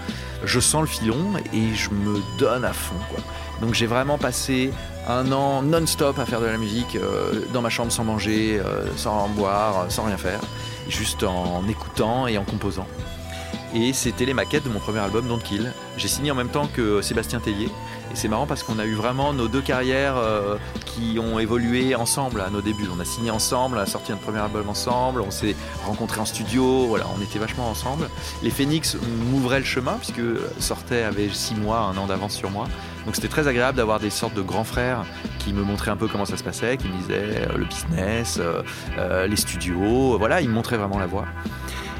Je 0.43 0.59
sens 0.59 0.81
le 0.81 0.87
filon 0.87 1.33
et 1.53 1.73
je 1.75 1.89
me 1.89 2.21
donne 2.37 2.63
à 2.63 2.73
fond, 2.73 2.95
quoi. 3.09 3.19
Donc 3.61 3.73
j'ai 3.73 3.87
vraiment 3.87 4.17
passé 4.17 4.71
un 5.07 5.31
an 5.31 5.61
non-stop 5.61 6.19
à 6.19 6.25
faire 6.25 6.41
de 6.41 6.45
la 6.45 6.57
musique 6.57 6.95
euh, 6.95 7.45
dans 7.53 7.61
ma 7.61 7.69
chambre 7.69 7.91
sans 7.91 8.03
manger, 8.03 8.61
sans 8.95 9.29
boire, 9.29 9.85
sans 9.89 10.03
rien 10.03 10.17
faire, 10.17 10.39
juste 10.89 11.23
en 11.23 11.67
écoutant 11.67 12.27
et 12.27 12.37
en 12.37 12.43
composant. 12.43 12.87
Et 13.73 13.91
c'était 13.93 14.25
les 14.25 14.33
maquettes 14.33 14.63
de 14.63 14.69
mon 14.69 14.79
premier 14.79 14.99
album, 14.99 15.27
Don't 15.27 15.41
Kill. 15.41 15.73
J'ai 15.97 16.07
signé 16.07 16.31
en 16.31 16.35
même 16.35 16.49
temps 16.49 16.67
que 16.73 17.01
Sébastien 17.01 17.39
Tellier. 17.39 17.69
Et 18.11 18.15
c'est 18.15 18.29
marrant 18.29 18.47
parce 18.47 18.63
qu'on 18.63 18.79
a 18.79 18.85
eu 18.85 18.93
vraiment 18.93 19.33
nos 19.33 19.47
deux 19.49 19.61
carrières 19.61 20.15
euh, 20.15 20.55
qui 20.85 21.19
ont 21.19 21.37
évolué 21.37 21.93
ensemble 21.93 22.41
à 22.41 22.49
nos 22.49 22.61
débuts. 22.61 22.87
On 22.95 22.99
a 22.99 23.05
signé 23.05 23.29
ensemble, 23.29 23.77
on 23.77 23.81
a 23.81 23.85
sorti 23.85 24.11
notre 24.11 24.23
premier 24.23 24.39
album 24.39 24.69
ensemble, 24.69 25.21
on 25.21 25.31
s'est 25.31 25.55
rencontrés 25.85 26.21
en 26.21 26.25
studio, 26.25 26.87
voilà, 26.87 27.05
on 27.17 27.21
était 27.21 27.39
vachement 27.39 27.69
ensemble. 27.69 28.09
Les 28.41 28.49
Phoenix 28.49 28.95
m'ouvraient 29.29 29.59
le 29.59 29.65
chemin 29.65 29.97
puisque 29.97 30.21
Sortait 30.59 31.03
avait 31.03 31.29
six 31.29 31.55
mois, 31.55 31.79
un 31.79 31.97
an 31.97 32.07
d'avance 32.07 32.33
sur 32.33 32.49
moi. 32.49 32.67
Donc 33.05 33.15
c'était 33.15 33.27
très 33.27 33.47
agréable 33.47 33.77
d'avoir 33.77 33.99
des 33.99 34.09
sortes 34.09 34.33
de 34.33 34.41
grands 34.41 34.63
frères 34.63 35.05
qui 35.39 35.53
me 35.53 35.61
montraient 35.61 35.91
un 35.91 35.97
peu 35.97 36.07
comment 36.07 36.25
ça 36.25 36.37
se 36.37 36.43
passait, 36.43 36.77
qui 36.77 36.87
me 36.87 36.97
disaient 36.97 37.47
euh, 37.49 37.57
le 37.57 37.65
business, 37.65 38.39
euh, 38.39 39.27
les 39.27 39.35
studios, 39.35 40.17
voilà, 40.17 40.41
ils 40.41 40.49
me 40.49 40.53
montraient 40.53 40.77
vraiment 40.77 40.99
la 40.99 41.07
voie. 41.07 41.25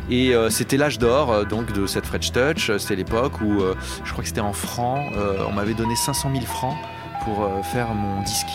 Et 0.10 0.34
euh, 0.34 0.50
c'était 0.50 0.78
l'âge 0.78 1.00
d'or 1.00 1.32
euh, 1.32 1.44
donc 1.44 1.74
de 1.74 1.86
cette 1.86 2.06
French 2.06 2.32
Touch. 2.32 2.72
C'était 2.78 2.96
l'époque 2.96 3.42
où 3.42 3.62
euh, 3.62 3.76
je 4.04 4.12
crois 4.12 4.24
que 4.24 4.28
c'était 4.28 4.42
en 4.42 4.54
francs. 4.54 5.12
on 5.48 5.52
m'avait 5.52 5.74
donné 5.74 5.96
500 5.96 6.32
000 6.34 6.46
francs 6.46 6.76
pour 7.24 7.50
faire 7.66 7.94
mon 7.94 8.22
disque. 8.22 8.48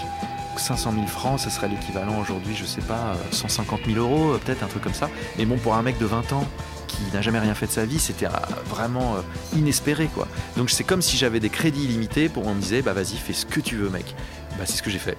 500 0.57 0.93
000 0.93 1.07
francs, 1.07 1.41
ça 1.41 1.51
serait 1.51 1.69
l'équivalent 1.69 2.21
aujourd'hui, 2.21 2.55
je 2.55 2.65
sais 2.65 2.83
pas, 2.83 3.15
150 3.31 3.81
000 3.87 3.99
euros, 3.99 4.37
peut-être 4.45 4.63
un 4.63 4.67
truc 4.67 4.83
comme 4.83 4.95
ça. 4.95 5.09
Mais 5.39 5.47
bon, 5.47 5.57
pour 5.57 5.75
un 5.75 5.83
mec 5.83 5.99
de 5.99 6.05
20 6.05 6.33
ans 6.35 6.47
qui 6.87 7.03
n'a 7.15 7.23
jamais 7.23 7.39
rien 7.39 7.55
fait 7.55 7.67
de 7.67 7.71
sa 7.71 7.87
vie, 7.87 7.99
c'était 7.99 8.29
vraiment 8.67 9.17
inespéré 9.57 10.09
quoi. 10.15 10.29
Donc 10.57 10.71
c'est 10.71 10.85
comme 10.85 11.03
si 11.03 11.17
j'avais 11.17 11.41
des 11.41 11.49
crédits 11.49 11.85
illimités 11.85 12.29
pour 12.29 12.47
on 12.47 12.55
me 12.55 12.61
disait 12.61 12.83
bah 12.83 12.93
vas-y 12.93 13.17
fais 13.17 13.33
ce 13.33 13.47
que 13.47 13.61
tu 13.61 13.77
veux 13.77 13.89
mec. 13.89 14.15
Bah 14.59 14.65
c'est 14.67 14.77
ce 14.77 14.83
que 14.83 14.91
j'ai 14.91 14.99
fait. 14.99 15.17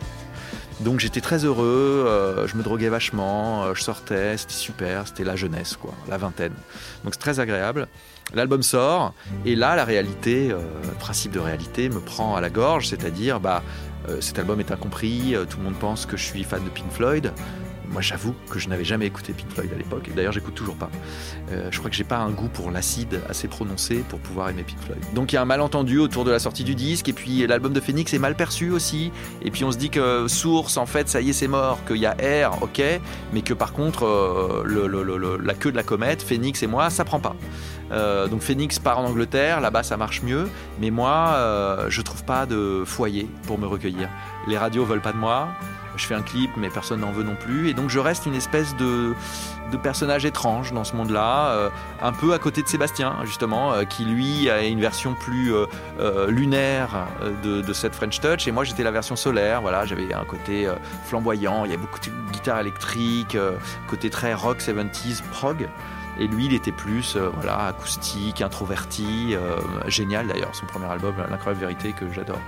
Donc 0.83 0.99
j'étais 0.99 1.21
très 1.21 1.45
heureux, 1.45 2.03
euh, 2.05 2.45
je 2.45 2.57
me 2.57 2.63
droguais 2.63 2.89
vachement, 2.89 3.63
euh, 3.63 3.73
je 3.73 3.81
sortais, 3.81 4.35
c'était 4.37 4.53
super, 4.53 5.07
c'était 5.07 5.23
la 5.23 5.37
jeunesse, 5.37 5.77
quoi, 5.77 5.93
la 6.09 6.17
vingtaine. 6.17 6.53
Donc 7.03 7.13
c'est 7.13 7.21
très 7.21 7.39
agréable. 7.39 7.87
L'album 8.33 8.63
sort, 8.63 9.13
et 9.45 9.55
là, 9.55 9.75
la 9.75 9.85
réalité, 9.85 10.51
euh, 10.51 10.57
le 10.83 10.93
principe 10.99 11.31
de 11.31 11.39
réalité 11.39 11.87
me 11.87 11.99
prend 11.99 12.35
à 12.35 12.41
la 12.41 12.49
gorge, 12.49 12.87
c'est-à-dire, 12.87 13.39
bah, 13.39 13.63
cet 14.19 14.37
album 14.37 14.59
est 14.59 14.69
incompris, 14.69 15.33
tout 15.49 15.59
le 15.59 15.63
monde 15.63 15.79
pense 15.79 16.05
que 16.05 16.17
je 16.17 16.25
suis 16.25 16.43
fan 16.43 16.61
de 16.61 16.69
Pink 16.69 16.91
Floyd, 16.91 17.31
moi, 17.93 18.01
j'avoue 18.01 18.33
que 18.49 18.57
je 18.57 18.67
n'avais 18.69 18.83
jamais 18.83 19.05
écouté 19.05 19.33
Pink 19.33 19.51
Floyd 19.51 19.71
à 19.71 19.77
l'époque. 19.77 20.09
D'ailleurs, 20.15 20.33
j'écoute 20.33 20.55
toujours 20.55 20.75
pas. 20.75 20.89
Euh, 21.51 21.69
je 21.71 21.77
crois 21.77 21.91
que 21.91 21.95
j'ai 21.95 22.03
pas 22.03 22.17
un 22.17 22.31
goût 22.31 22.49
pour 22.49 22.71
l'acide 22.71 23.21
assez 23.29 23.47
prononcé 23.47 24.03
pour 24.09 24.19
pouvoir 24.19 24.49
aimer 24.49 24.63
Pink 24.63 24.79
Floyd. 24.79 24.99
Donc, 25.13 25.31
il 25.31 25.35
y 25.35 25.37
a 25.37 25.43
un 25.43 25.45
malentendu 25.45 25.99
autour 25.99 26.25
de 26.25 26.31
la 26.31 26.39
sortie 26.39 26.63
du 26.63 26.73
disque. 26.73 27.07
Et 27.07 27.13
puis, 27.13 27.45
l'album 27.45 27.71
de 27.71 27.79
Phoenix 27.79 28.11
est 28.13 28.19
mal 28.19 28.35
perçu 28.35 28.71
aussi. 28.71 29.11
Et 29.43 29.51
puis, 29.51 29.63
on 29.63 29.71
se 29.71 29.77
dit 29.77 29.91
que 29.91 30.27
Source, 30.27 30.77
en 30.77 30.87
fait, 30.87 31.07
ça 31.07 31.21
y 31.21 31.29
est, 31.29 31.33
c'est 31.33 31.47
mort. 31.47 31.85
Qu'il 31.85 31.97
y 31.97 32.07
a 32.07 32.15
Air, 32.19 32.63
ok. 32.63 32.81
Mais 33.31 33.43
que 33.43 33.53
par 33.53 33.73
contre, 33.73 34.05
euh, 34.05 35.37
la 35.41 35.53
queue 35.53 35.71
de 35.71 35.77
la 35.77 35.83
comète, 35.83 36.23
Phoenix 36.23 36.63
et 36.63 36.67
moi, 36.67 36.89
ça 36.89 37.05
prend 37.05 37.19
pas. 37.19 37.35
Euh, 37.91 38.27
donc 38.27 38.41
Phoenix 38.41 38.79
part 38.79 38.97
en 38.97 39.05
Angleterre, 39.05 39.61
là-bas 39.61 39.83
ça 39.83 39.97
marche 39.97 40.23
mieux, 40.23 40.49
mais 40.79 40.89
moi 40.89 41.37
je 41.89 42.01
trouve 42.01 42.23
pas 42.23 42.45
de 42.45 42.83
foyer 42.85 43.29
pour 43.45 43.59
me 43.59 43.67
recueillir. 43.67 44.09
Les 44.47 44.57
radios 44.57 44.85
veulent 44.85 45.01
pas 45.01 45.11
de 45.11 45.17
moi, 45.17 45.49
je 45.95 46.05
fais 46.05 46.15
un 46.15 46.21
clip, 46.21 46.51
mais 46.57 46.69
personne 46.69 47.01
n'en 47.01 47.11
veut 47.11 47.23
non 47.23 47.35
plus. 47.35 47.69
Et 47.69 47.73
donc 47.73 47.89
je 47.89 47.99
reste 47.99 48.25
une 48.25 48.35
espèce 48.35 48.75
de, 48.75 49.13
personnage 49.81 50.23
étrange 50.23 50.71
dans 50.71 50.83
ce 50.83 50.95
monde-là, 50.95 51.47
euh, 51.49 51.69
un 51.99 52.11
peu 52.11 52.33
à 52.33 52.39
côté 52.39 52.61
de 52.61 52.67
Sébastien, 52.67 53.17
justement, 53.23 53.73
euh, 53.73 53.85
qui 53.85 54.05
lui 54.05 54.47
a 54.47 54.61
une 54.63 54.79
version 54.79 55.15
plus 55.15 55.51
euh, 55.51 56.27
lunaire 56.27 57.07
de, 57.43 57.73
cette 57.73 57.95
French 57.95 58.19
Touch. 58.19 58.47
Et 58.47 58.51
moi 58.51 58.63
j'étais 58.63 58.83
la 58.83 58.91
version 58.91 59.15
solaire, 59.15 59.61
voilà, 59.61 59.85
j'avais 59.85 60.13
un 60.13 60.25
côté 60.25 60.69
flamboyant, 61.05 61.65
il 61.65 61.71
y 61.71 61.73
a 61.73 61.77
beaucoup 61.77 61.99
de 61.99 62.31
guitare 62.31 62.59
électrique, 62.59 63.35
côté 63.87 64.09
très 64.09 64.33
rock 64.33 64.59
70s, 64.59 65.23
prog. 65.31 65.67
Et 66.19 66.27
lui, 66.27 66.45
il 66.45 66.53
était 66.53 66.71
plus 66.71 67.17
voilà, 67.17 67.65
acoustique, 67.65 68.41
introverti, 68.41 69.35
génial 69.87 70.27
d'ailleurs, 70.27 70.53
son 70.53 70.67
premier 70.67 70.85
album, 70.85 71.15
L'incroyable 71.31 71.61
vérité, 71.61 71.93
que 71.93 72.05
j'adore. 72.13 72.39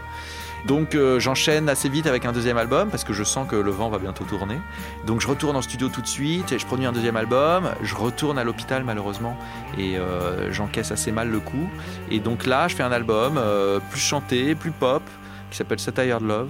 Donc 0.65 0.95
euh, 0.95 1.19
j'enchaîne 1.19 1.69
assez 1.69 1.89
vite 1.89 2.07
avec 2.07 2.25
un 2.25 2.31
deuxième 2.31 2.57
album 2.57 2.89
parce 2.89 3.03
que 3.03 3.13
je 3.13 3.23
sens 3.23 3.47
que 3.47 3.55
le 3.55 3.71
vent 3.71 3.89
va 3.89 3.99
bientôt 3.99 4.23
tourner. 4.23 4.57
Donc 5.05 5.21
je 5.21 5.27
retourne 5.27 5.55
en 5.55 5.61
studio 5.61 5.89
tout 5.89 6.01
de 6.01 6.07
suite 6.07 6.51
et 6.51 6.59
je 6.59 6.65
produis 6.65 6.85
un 6.85 6.91
deuxième 6.91 7.15
album. 7.15 7.69
Je 7.83 7.95
retourne 7.95 8.37
à 8.39 8.43
l'hôpital 8.43 8.83
malheureusement 8.83 9.37
et 9.77 9.97
euh, 9.97 10.51
j'encaisse 10.51 10.91
assez 10.91 11.11
mal 11.11 11.29
le 11.29 11.39
coup. 11.39 11.69
Et 12.09 12.19
donc 12.19 12.45
là, 12.45 12.67
je 12.67 12.75
fais 12.75 12.83
un 12.83 12.91
album 12.91 13.37
euh, 13.37 13.79
plus 13.91 13.99
chanté, 13.99 14.55
plus 14.55 14.71
pop 14.71 15.03
qui 15.51 15.57
s'appelle 15.57 15.79
Satired 15.79 16.21
Love. 16.21 16.49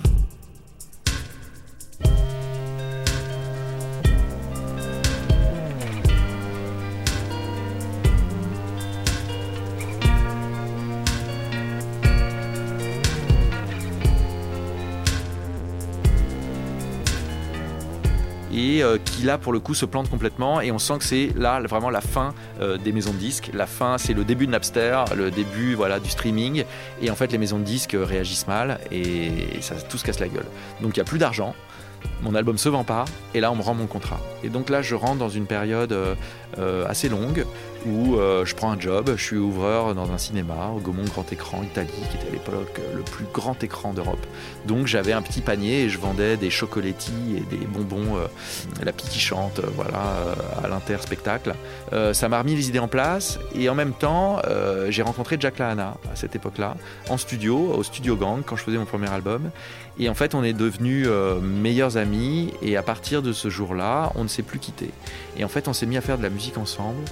Et 18.66 18.82
euh, 18.82 18.98
qui 18.98 19.24
là 19.24 19.38
pour 19.38 19.54
le 19.54 19.60
coup 19.60 19.76
se 19.76 19.86
plante 19.86 20.10
complètement 20.10 20.60
et 20.60 20.72
on 20.72 20.80
sent 20.80 20.98
que 20.98 21.04
c'est 21.04 21.30
là 21.36 21.60
vraiment 21.62 21.90
la 21.90 22.02
fin 22.02 22.34
euh, 22.62 22.78
des 22.78 22.92
maisons 22.92 23.14
de 23.14 23.18
disques. 23.18 23.52
La 23.54 23.68
fin, 23.68 23.98
c'est 23.98 24.14
le 24.14 24.24
début 24.24 24.48
de 24.48 24.52
Napster, 24.52 25.04
le 25.16 25.30
début 25.30 25.76
voilà 25.76 26.00
du 26.00 26.10
streaming 26.10 26.64
et 27.02 27.12
en 27.12 27.16
fait 27.16 27.32
les 27.32 27.38
maisons 27.38 27.60
de 27.60 27.64
disques 27.64 27.96
réagissent 27.98 28.48
mal 28.48 28.80
et 28.92 29.32
ça 29.62 29.76
tout 29.76 29.98
se 29.98 30.04
casse 30.04 30.20
la 30.20 30.28
gueule. 30.28 30.48
Donc 30.82 30.96
il 30.96 30.98
y 30.98 31.02
a 31.02 31.06
plus 31.06 31.20
d'argent 31.20 31.54
mon 32.26 32.34
album 32.34 32.58
se 32.58 32.70
vend 32.70 32.84
pas, 32.84 33.06
et 33.36 33.40
là 33.40 33.52
on 33.52 33.56
me 33.56 33.62
rend 33.62 33.76
mon 33.76 33.86
contrat. 33.86 34.20
Et 34.44 34.50
donc 34.50 34.70
là 34.70 34.82
je 34.82 34.96
rentre 34.96 35.18
dans 35.18 35.30
une 35.30 35.46
période 35.46 35.94
euh, 35.94 36.16
euh, 36.58 36.86
assez 36.88 37.08
longue 37.08 37.46
où 37.86 38.16
euh, 38.16 38.46
je 38.46 38.56
prends 38.56 38.72
un 38.72 38.80
job, 38.80 39.12
je 39.16 39.22
suis 39.22 39.38
ouvreur 39.38 39.94
dans 39.94 40.12
un 40.12 40.18
cinéma 40.18 40.72
au 40.76 40.80
Gaumont 40.80 41.04
Grand 41.04 41.32
Écran 41.32 41.62
Italie, 41.62 41.92
qui 42.10 42.18
était 42.18 42.28
à 42.28 42.32
l'époque 42.32 42.82
le 42.96 43.04
plus 43.04 43.26
grand 43.32 43.64
écran 43.64 43.94
d'Europe. 43.94 44.26
Donc 44.66 44.88
j'avais 44.88 45.14
un 45.14 45.22
petit 45.22 45.42
panier 45.42 45.84
et 45.84 45.90
je 45.90 46.00
vendais 46.00 46.36
des 46.36 46.50
chocolattis 46.50 47.38
et 47.38 47.56
des 47.56 47.64
bonbons, 47.68 48.18
la 48.84 48.92
pie 48.92 49.08
qui 49.08 49.20
chante, 49.20 49.62
voilà, 49.76 50.36
à 50.64 50.68
l'inter-spectacle. 50.68 51.54
ça 52.14 52.28
m'a 52.28 52.40
remis 52.40 52.56
les 52.56 52.70
idées 52.70 52.80
en 52.80 52.88
place 52.88 53.38
et 53.54 53.70
en 53.70 53.76
même 53.76 53.94
temps 53.94 54.42
j'ai 54.90 55.04
rencontré 55.04 55.38
Jack 55.40 55.60
Lahana 55.60 55.98
à 56.12 56.16
cette 56.16 56.36
époque-là, 56.36 56.76
en 57.10 57.18
studio, 57.18 57.72
au 57.78 57.84
Studio 57.84 58.16
Gang, 58.16 58.42
quand 58.44 58.56
je 58.56 58.64
faisais 58.64 58.78
mon 58.78 58.86
premier 58.86 59.12
album. 59.12 59.52
Et 59.98 60.10
en 60.10 60.14
fait, 60.14 60.36
on 60.36 60.44
est 60.44 60.54
devenus 60.54 61.08
meilleurs 61.42 61.98
amis. 61.98 62.15
Et 62.62 62.78
à 62.78 62.84
partir 62.84 63.22
de 63.22 63.34
ce 63.34 63.50
jour-là, 63.50 64.12
on 64.16 64.24
ne 64.24 64.28
s'est 64.28 64.44
plus 64.44 64.60
quitté. 64.60 64.92
Et 65.38 65.44
en 65.44 65.48
fait, 65.48 65.68
on 65.68 65.74
s'est 65.74 65.86
mis 65.86 65.98
à 65.98 66.02
faire 66.02 66.18
de 66.18 66.24
la 66.24 66.30
musique 66.30 66.58
ensemble, 66.58 67.04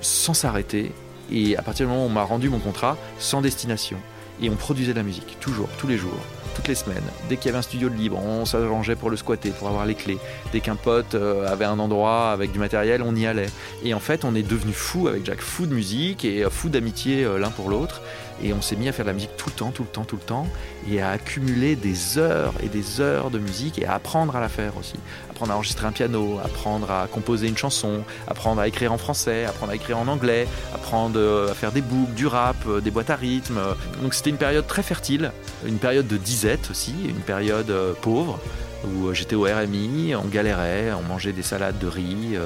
sans 0.00 0.34
s'arrêter. 0.34 0.92
Et 1.30 1.56
à 1.56 1.62
partir 1.62 1.86
du 1.86 1.92
moment 1.92 2.04
où 2.04 2.08
on 2.08 2.12
m'a 2.12 2.22
rendu 2.22 2.48
mon 2.48 2.58
contrat, 2.58 2.96
sans 3.18 3.40
destination. 3.40 3.98
Et 4.40 4.50
on 4.50 4.56
produisait 4.56 4.92
de 4.92 4.98
la 4.98 5.02
musique, 5.02 5.38
toujours, 5.40 5.68
tous 5.78 5.86
les 5.86 5.96
jours 5.96 6.20
toutes 6.56 6.68
les 6.68 6.74
semaines. 6.74 7.04
Dès 7.28 7.36
qu'il 7.36 7.46
y 7.46 7.48
avait 7.50 7.58
un 7.58 7.62
studio 7.62 7.90
de 7.90 7.94
libre, 7.94 8.18
on 8.18 8.46
s'arrangeait 8.46 8.96
pour 8.96 9.10
le 9.10 9.16
squatter, 9.16 9.50
pour 9.50 9.68
avoir 9.68 9.84
les 9.84 9.94
clés. 9.94 10.16
Dès 10.52 10.60
qu'un 10.60 10.74
pote 10.74 11.14
euh, 11.14 11.46
avait 11.46 11.66
un 11.66 11.78
endroit 11.78 12.30
avec 12.30 12.50
du 12.50 12.58
matériel, 12.58 13.02
on 13.02 13.14
y 13.14 13.26
allait. 13.26 13.50
Et 13.84 13.92
en 13.92 14.00
fait, 14.00 14.24
on 14.24 14.34
est 14.34 14.42
devenu 14.42 14.72
fou 14.72 15.06
avec 15.06 15.26
Jack, 15.26 15.42
fou 15.42 15.66
de 15.66 15.74
musique 15.74 16.24
et 16.24 16.44
euh, 16.44 16.50
fou 16.50 16.70
d'amitié 16.70 17.24
euh, 17.24 17.38
l'un 17.38 17.50
pour 17.50 17.68
l'autre. 17.68 18.00
Et 18.42 18.52
on 18.52 18.60
s'est 18.60 18.76
mis 18.76 18.88
à 18.88 18.92
faire 18.92 19.04
de 19.04 19.10
la 19.10 19.14
musique 19.14 19.36
tout 19.36 19.48
le 19.48 19.54
temps, 19.54 19.70
tout 19.70 19.82
le 19.82 19.88
temps, 19.88 20.04
tout 20.04 20.16
le 20.16 20.22
temps, 20.22 20.46
et 20.90 21.00
à 21.00 21.10
accumuler 21.10 21.74
des 21.76 22.18
heures 22.18 22.52
et 22.62 22.68
des 22.68 23.00
heures 23.00 23.30
de 23.30 23.38
musique 23.38 23.78
et 23.78 23.86
à 23.86 23.94
apprendre 23.94 24.36
à 24.36 24.40
la 24.40 24.48
faire 24.48 24.76
aussi. 24.76 24.94
Apprendre 25.30 25.52
à 25.52 25.56
enregistrer 25.56 25.86
un 25.86 25.92
piano, 25.92 26.38
apprendre 26.44 26.90
à 26.90 27.06
composer 27.06 27.48
une 27.48 27.56
chanson, 27.56 28.02
apprendre 28.28 28.60
à 28.60 28.68
écrire 28.68 28.92
en 28.92 28.98
français, 28.98 29.44
apprendre 29.44 29.72
à 29.72 29.74
écrire 29.74 29.98
en 29.98 30.08
anglais, 30.08 30.46
apprendre 30.74 31.48
à 31.50 31.54
faire 31.54 31.72
des 31.72 31.82
boucles, 31.82 32.14
du 32.14 32.26
rap, 32.26 32.56
des 32.82 32.90
boîtes 32.90 33.10
à 33.10 33.16
rythme. 33.16 33.60
Donc 34.02 34.14
c'était 34.14 34.30
une 34.30 34.36
période 34.36 34.66
très 34.66 34.82
fertile, 34.82 35.32
une 35.66 35.78
période 35.78 36.06
de 36.06 36.16
disette 36.16 36.70
aussi, 36.70 36.94
une 37.08 37.16
période 37.16 37.72
pauvre 38.02 38.38
où 38.84 39.12
j'étais 39.12 39.34
au 39.34 39.44
RMI, 39.44 40.14
on 40.14 40.26
galérait, 40.26 40.92
on 40.92 41.02
mangeait 41.02 41.32
des 41.32 41.42
salades 41.42 41.78
de 41.78 41.88
riz, 41.88 42.36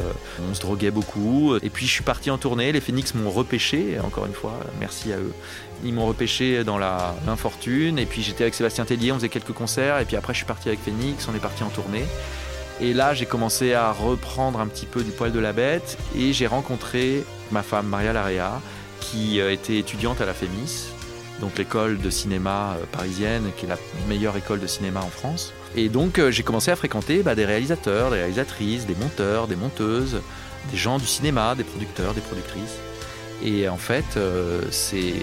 on 0.49 0.55
se 0.55 0.61
droguait 0.61 0.91
beaucoup. 0.91 1.57
Et 1.57 1.69
puis 1.69 1.87
je 1.87 1.93
suis 1.93 2.05
parti 2.05 2.31
en 2.31 2.39
tournée, 2.39 2.73
les 2.73 2.81
Phoenix 2.81 3.15
m'ont 3.15 3.31
repêché, 3.31 3.99
encore 4.03 4.25
une 4.25 4.33
fois, 4.33 4.59
merci 4.79 5.13
à 5.13 5.17
eux. 5.17 5.35
Ils 5.85 5.95
m'ont 5.95 6.07
repêché 6.07 6.63
dans 6.65 6.79
l'infortune, 6.79 7.99
et 7.99 8.07
puis 8.07 8.23
j'étais 8.23 8.45
avec 8.45 8.55
Sébastien 8.55 8.85
Tellier, 8.85 9.13
on 9.13 9.17
faisait 9.17 9.29
quelques 9.29 9.53
concerts, 9.53 9.99
et 9.99 10.05
puis 10.05 10.17
après 10.17 10.35
je 10.35 10.39
suis 10.39 10.47
parti 10.47 10.69
avec 10.69 10.81
Phoenix, 10.81 11.27
on 11.31 11.35
est 11.35 11.41
parti 11.41 11.63
en 11.63 11.71
tournée. 11.71 12.05
Et 12.83 12.95
là, 12.95 13.13
j'ai 13.13 13.27
commencé 13.27 13.75
à 13.75 13.93
reprendre 13.93 14.59
un 14.61 14.67
petit 14.67 14.87
peu 14.87 15.03
du 15.03 15.11
poil 15.11 15.33
de 15.33 15.39
la 15.39 15.53
bête, 15.53 15.99
et 16.17 16.33
j'ai 16.33 16.47
rencontré 16.47 17.25
ma 17.51 17.63
femme 17.63 17.87
Maria 17.87 18.13
Larea, 18.13 18.61
qui 19.01 19.41
était 19.41 19.79
étudiante 19.79 20.21
à 20.21 20.27
la 20.27 20.35
FEMIS, 20.35 20.91
donc 21.41 21.57
l'école 21.59 21.99
de 21.99 22.11
cinéma 22.11 22.77
euh, 22.79 22.85
parisienne, 22.93 23.51
qui 23.57 23.65
est 23.67 23.69
la 23.69 23.79
meilleure 24.09 24.37
école 24.37 24.61
de 24.61 24.67
cinéma 24.67 25.01
en 25.01 25.09
France. 25.09 25.53
Et 25.75 25.89
donc 25.89 26.19
euh, 26.19 26.31
j'ai 26.31 26.43
commencé 26.43 26.71
à 26.71 26.77
fréquenter 26.77 27.23
bah, 27.23 27.35
des 27.35 27.45
réalisateurs, 27.45 28.11
des 28.11 28.19
réalisatrices, 28.19 28.87
des 28.87 28.95
monteurs, 28.95 29.47
des 29.47 29.57
monteuses, 29.57 30.21
des 30.71 30.77
gens 30.77 30.99
du 30.99 31.07
cinéma, 31.07 31.55
des 31.55 31.65
producteurs, 31.65 32.15
des 32.15 32.21
productrices. 32.21 32.77
Et 33.43 33.69
en 33.69 33.77
fait, 33.77 34.17
euh, 34.17 34.63
c'est 34.71 35.15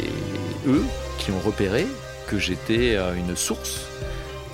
eux 0.67 0.83
qui 1.17 1.31
ont 1.31 1.39
repéré 1.39 1.85
que 2.27 2.39
j'étais 2.39 2.95
euh, 2.95 3.13
une 3.15 3.35
source, 3.35 3.85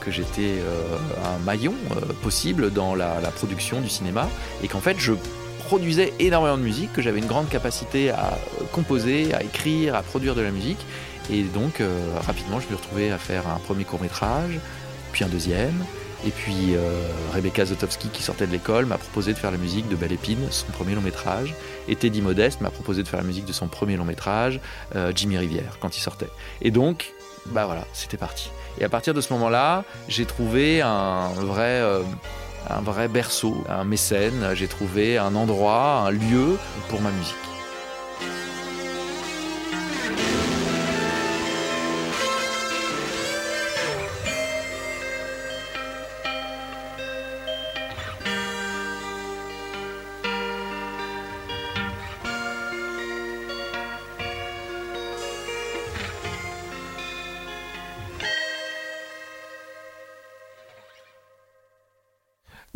que 0.02 0.12
j'étais 0.12 0.60
euh, 0.60 0.98
un 1.26 1.44
maillon 1.46 1.74
possible 2.22 2.72
dans 2.72 2.94
la, 2.94 3.16
production 3.36 3.80
du 3.82 3.90
cinéma, 3.90 4.28
et 4.62 4.68
qu'en 4.68 4.82
fait 4.82 5.00
je 5.00 5.14
produisais 5.66 6.14
énormément 6.20 6.58
de 6.58 6.64
musique, 6.64 6.92
que 6.92 7.02
j'avais 7.02 7.20
une 7.20 7.26
grande 7.26 7.48
capacité 7.48 8.10
à 8.10 8.38
composer, 8.74 9.34
à 9.34 9.44
écrire, 9.44 9.96
à 9.96 10.04
produire 10.04 10.36
de 10.36 10.42
la 10.42 10.52
musique. 10.52 10.86
Et 11.32 11.44
donc 11.44 11.82
rapidement, 12.28 12.60
je 12.60 12.66
me 12.66 12.68
suis 12.68 12.76
retrouvé 12.76 13.12
à 13.12 13.18
faire 13.18 13.48
un 13.48 13.60
premier 13.60 13.86
court 13.86 14.02
métrage, 14.02 14.60
puis 15.14 15.24
un 15.24 15.30
deuxième. 15.30 15.86
Et 16.26 16.32
puis 16.32 16.76
euh, 16.76 17.02
Rebecca 17.34 17.66
Zotowski, 17.66 18.08
qui 18.10 18.24
sortait 18.24 18.48
de 18.48 18.52
l'école, 18.52 18.86
m'a 18.86 18.98
proposé 18.98 19.34
de 19.34 19.38
faire 19.38 19.52
la 19.52 19.58
musique 19.58 19.90
de 19.90 19.96
Belle 19.96 20.14
Épine, 20.14 20.48
son 20.52 20.68
premier 20.68 20.96
long 20.96 21.02
métrage. 21.02 21.54
Et 21.88 21.96
Teddy 21.96 22.22
Modeste 22.22 22.62
m'a 22.62 22.70
proposé 22.70 23.04
de 23.04 23.08
faire 23.08 23.20
la 23.20 23.26
musique 23.26 23.46
de 23.46 23.52
son 23.52 23.68
premier 23.68 23.98
long 23.98 24.06
métrage, 24.06 24.62
euh, 24.96 25.12
Jimmy 25.14 25.38
Rivière, 25.38 25.78
quand 25.80 25.98
il 25.98 26.02
sortait. 26.02 26.30
Et 26.62 26.72
donc, 26.72 27.14
bah 27.48 27.66
voilà, 27.66 27.86
c'était 27.94 28.18
parti. 28.18 28.52
Et 28.80 28.86
à 28.86 28.90
partir 28.90 29.14
de 29.14 29.22
ce 29.22 29.34
moment-là, 29.34 29.84
j'ai 30.08 30.26
trouvé 30.26 30.82
un 30.82 31.28
vrai, 31.34 31.82
euh, 31.82 32.02
un 32.70 32.82
vrai 32.82 33.10
berceau, 33.10 33.64
un 33.70 33.84
mécène. 33.84 34.52
J'ai 34.54 34.68
trouvé 34.68 35.18
un 35.18 35.36
endroit, 35.36 36.06
un 36.08 36.12
lieu 36.12 36.58
pour 36.90 37.02
ma 37.02 37.12
musique. 37.12 37.53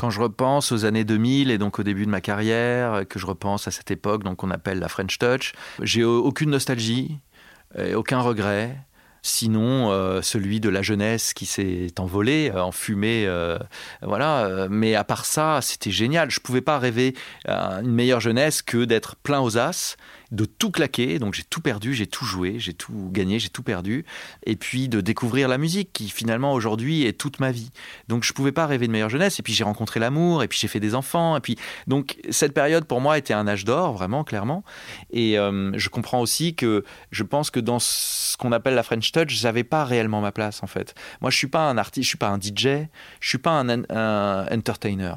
Quand 0.08 0.12
je 0.12 0.22
repense 0.22 0.72
aux 0.72 0.86
années 0.86 1.04
2000 1.04 1.52
et 1.52 1.58
donc 1.58 1.80
au 1.80 1.84
début 1.84 2.06
de 2.06 2.10
ma 2.10 2.22
carrière, 2.22 3.06
que 3.10 3.20
je 3.20 3.26
repense 3.26 3.68
à 3.68 3.72
cette 3.72 3.92
époque 3.92 4.24
donc 4.24 4.38
qu'on 4.38 4.52
appelle 4.52 4.80
la 4.80 4.88
French 4.88 5.18
Touch, 5.18 5.52
j'ai 5.82 6.06
aucune 6.06 6.50
nostalgie, 6.50 7.20
aucun 7.94 8.22
regret. 8.22 8.78
Sinon, 9.22 9.92
euh, 9.92 10.22
celui 10.22 10.62
de 10.62 10.70
la 10.70 10.82
jeunesse 10.82 11.34
qui 11.34 11.46
s'est 11.46 11.92
envolée 12.00 12.50
euh, 12.56 12.64
en 12.64 12.72
fumée, 12.72 13.26
euh, 13.28 13.58
voilà. 14.02 14.46
Euh, 14.46 14.68
Mais 14.72 14.96
à 14.96 15.04
part 15.04 15.26
ça, 15.26 15.60
c'était 15.62 15.92
génial. 15.92 16.32
Je 16.32 16.40
pouvais 16.40 16.62
pas 16.62 16.80
rêver 16.80 17.14
une 17.46 17.92
meilleure 17.92 18.22
jeunesse 18.22 18.62
que 18.62 18.86
d'être 18.86 19.18
plein 19.18 19.42
aux 19.42 19.58
as, 19.58 19.98
de 20.32 20.46
tout 20.46 20.72
claquer. 20.72 21.20
Donc 21.20 21.34
j'ai 21.34 21.44
tout 21.44 21.62
perdu, 21.62 21.94
j'ai 21.94 22.08
tout 22.08 22.26
joué, 22.26 22.60
j'ai 22.60 22.74
tout 22.74 23.10
gagné, 23.12 23.40
j'ai 23.40 23.50
tout 23.50 23.64
perdu. 23.64 24.06
Et 24.46 24.56
puis 24.56 24.90
de 24.90 25.02
découvrir 25.02 25.48
la 25.48 25.58
musique 25.58 25.92
qui 25.94 26.10
finalement 26.10 26.54
aujourd'hui 26.54 27.06
est 27.06 27.18
toute 27.18 27.40
ma 27.40 27.52
vie. 27.52 27.72
Donc 28.08 28.24
je 28.24 28.34
pouvais 28.34 28.52
pas 28.52 28.66
rêver 28.66 28.88
de 28.88 28.92
meilleure 28.92 29.10
jeunesse. 29.10 29.40
Et 29.40 29.44
puis 29.44 29.54
j'ai 29.54 29.64
rencontré 29.64 30.00
l'amour, 30.00 30.44
et 30.44 30.48
puis 30.48 30.60
j'ai 30.60 30.68
fait 30.68 30.80
des 30.80 30.96
enfants. 30.96 31.38
Et 31.38 31.42
puis 31.42 31.58
donc 31.88 32.18
cette 32.30 32.54
période 32.54 32.86
pour 32.86 33.02
moi 33.02 33.18
était 33.18 33.34
un 33.34 33.48
âge 33.48 33.66
d'or, 33.66 33.94
vraiment 33.94 34.24
clairement. 34.24 34.64
Et 35.12 35.38
euh, 35.38 35.72
je 35.78 35.90
comprends 35.90 36.22
aussi 36.22 36.56
que 36.56 36.84
je 37.12 37.24
pense 37.24 37.50
que 37.50 37.60
dans 37.60 37.80
ce 37.80 38.38
qu'on 38.38 38.52
appelle 38.52 38.76
la 38.76 38.84
French 38.84 39.12
Touch, 39.12 39.30
j'avais 39.30 39.64
pas 39.64 39.86
réellement 39.86 40.22
ma 40.22 40.32
place 40.32 40.64
en 40.64 40.68
fait. 40.68 40.94
Moi 41.22 41.32
je 41.32 41.38
suis 41.38 41.48
pas 41.48 41.70
un 41.70 41.78
artiste, 41.78 42.04
je 42.04 42.10
suis 42.10 42.18
pas 42.18 42.30
un 42.30 42.40
DJ, 42.40 42.88
je 43.20 43.30
suis 43.30 43.38
pas 43.38 43.52
un, 43.52 43.84
un 43.90 44.46
entertainer. 44.52 45.16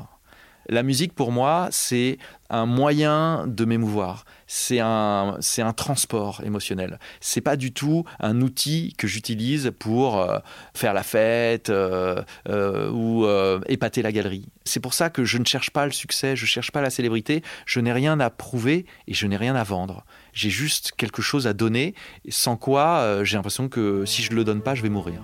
La 0.71 0.85
musique 0.85 1.15
pour 1.15 1.33
moi 1.33 1.69
c'est 1.73 2.17
un 2.49 2.65
moyen 2.65 3.45
de 3.47 3.65
m'émouvoir. 3.65 4.25
C'est 4.47 4.81
un, 4.81 5.37
c'est 5.41 5.63
un 5.63 5.73
transport 5.73 6.43
émotionnel. 6.45 6.99
C'est 7.21 7.41
pas 7.41 7.57
du 7.57 7.73
tout 7.73 8.05
un 8.21 8.41
outil 8.41 8.95
que 8.97 9.09
j'utilise 9.09 9.73
pour 9.79 10.21
euh, 10.21 10.39
faire 10.75 10.95
la 10.95 11.03
fête 11.03 11.71
euh, 11.71 12.23
euh, 12.49 12.91
ou 12.91 13.27
épater 13.67 14.03
la 14.03 14.13
galerie. 14.13 14.49
C'est 14.65 14.81
pour 14.81 14.95
ça 14.95 15.11
que 15.11 15.25
je 15.25 15.39
ne 15.39 15.45
cherche 15.45 15.71
pas 15.71 15.87
le 15.87 15.93
succès, 15.93 16.37
je 16.37 16.47
cherche 16.47 16.71
pas 16.71 16.83
la 16.83 16.91
célébrité. 16.91 17.43
Je 17.67 17.81
n'ai 17.81 17.93
rien 17.93 18.21
à 18.21 18.31
prouver 18.31 18.87
et 19.09 19.15
je 19.15 19.27
n'ai 19.27 19.37
rien 19.37 19.57
à 19.57 19.65
vendre. 19.65 20.05
J'ai 20.33 20.51
juste 20.51 20.93
quelque 20.97 21.23
chose 21.23 21.49
à 21.49 21.53
donner, 21.53 21.95
sans 22.29 22.57
quoi 22.57 23.25
j'ai 23.25 23.37
l'impression 23.37 23.69
que 23.69 24.05
si 24.05 24.23
je 24.23 24.33
le 24.33 24.45
donne 24.45 24.63
pas, 24.63 24.77
je 24.77 24.83
vais 24.83 24.89
mourir. 24.89 25.21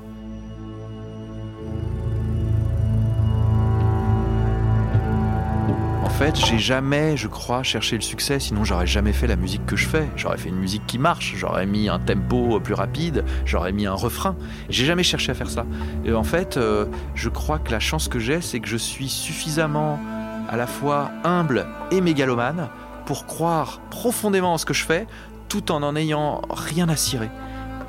Fait, 6.16 6.34
j'ai 6.34 6.58
jamais, 6.58 7.14
je 7.18 7.28
crois, 7.28 7.62
cherché 7.62 7.94
le 7.94 8.00
succès, 8.00 8.40
sinon 8.40 8.64
j'aurais 8.64 8.86
jamais 8.86 9.12
fait 9.12 9.26
la 9.26 9.36
musique 9.36 9.66
que 9.66 9.76
je 9.76 9.86
fais. 9.86 10.08
J'aurais 10.16 10.38
fait 10.38 10.48
une 10.48 10.56
musique 10.56 10.86
qui 10.86 10.96
marche, 10.96 11.34
j'aurais 11.36 11.66
mis 11.66 11.90
un 11.90 11.98
tempo 11.98 12.58
plus 12.58 12.72
rapide, 12.72 13.22
j'aurais 13.44 13.72
mis 13.72 13.84
un 13.84 13.92
refrain. 13.92 14.34
J'ai 14.70 14.86
jamais 14.86 15.02
cherché 15.02 15.30
à 15.32 15.34
faire 15.34 15.50
ça. 15.50 15.66
Et 16.06 16.14
en 16.14 16.22
fait, 16.24 16.56
euh, 16.56 16.86
je 17.14 17.28
crois 17.28 17.58
que 17.58 17.70
la 17.70 17.80
chance 17.80 18.08
que 18.08 18.18
j'ai, 18.18 18.40
c'est 18.40 18.60
que 18.60 18.68
je 18.68 18.78
suis 18.78 19.10
suffisamment 19.10 20.00
à 20.48 20.56
la 20.56 20.66
fois 20.66 21.10
humble 21.22 21.66
et 21.90 22.00
mégalomane 22.00 22.70
pour 23.04 23.26
croire 23.26 23.82
profondément 23.90 24.54
en 24.54 24.58
ce 24.58 24.64
que 24.64 24.72
je 24.72 24.84
fais, 24.84 25.06
tout 25.50 25.70
en 25.70 25.82
en 25.82 25.96
ayant 25.96 26.40
rien 26.48 26.88
à 26.88 26.96
cirer. 26.96 27.28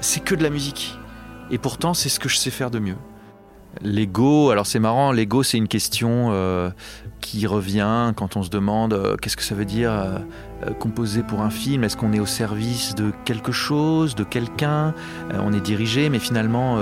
C'est 0.02 0.22
que 0.22 0.36
de 0.36 0.44
la 0.44 0.50
musique. 0.50 1.00
Et 1.50 1.58
pourtant, 1.58 1.94
c'est 1.94 2.10
ce 2.10 2.20
que 2.20 2.28
je 2.28 2.36
sais 2.36 2.52
faire 2.52 2.72
de 2.72 2.80
mieux. 2.80 2.98
L'ego, 3.82 4.50
alors 4.50 4.66
c'est 4.66 4.80
marrant, 4.80 5.12
l'ego 5.12 5.44
c'est 5.44 5.58
une 5.58 5.68
question 5.68 6.30
euh, 6.32 6.70
qui 7.22 7.46
revient 7.46 8.13
quand 8.16 8.36
on 8.36 8.44
se 8.44 8.50
demande 8.50 8.94
euh, 8.94 9.16
qu'est-ce 9.18 9.38
que 9.38 9.44
ça 9.44 9.56
veut 9.56 9.66
dire 9.66 9.92
euh, 9.92 10.74
composer 10.80 11.22
pour 11.22 11.42
un 11.42 11.50
film, 11.50 11.84
est-ce 11.84 11.96
qu'on 11.96 12.13
est 12.13 12.20
au 12.20 12.26
service 12.26 12.96
de 12.96 13.12
quelque 13.26 13.52
chose, 13.52 14.16
de 14.16 14.24
quelqu'un, 14.24 14.96
on 15.34 15.54
est 15.54 15.62
dirigé, 15.62 16.10
mais 16.10 16.18
finalement 16.18 16.80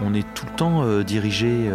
on 0.00 0.14
est 0.14 0.26
tout 0.34 0.46
le 0.46 0.56
temps 0.56 1.02
dirigé. 1.02 1.70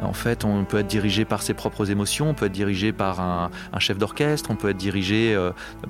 en 0.00 0.14
fait, 0.14 0.46
on 0.46 0.64
peut 0.64 0.78
être 0.78 0.86
dirigé 0.86 1.26
par 1.26 1.42
ses 1.42 1.52
propres 1.52 1.90
émotions, 1.90 2.30
on 2.30 2.34
peut 2.34 2.46
être 2.46 2.52
dirigé 2.52 2.92
par 2.92 3.20
un, 3.20 3.50
un 3.74 3.78
chef 3.78 3.98
d'orchestre, 3.98 4.50
on 4.50 4.56
peut 4.56 4.70
être 4.70 4.78
dirigé 4.78 5.36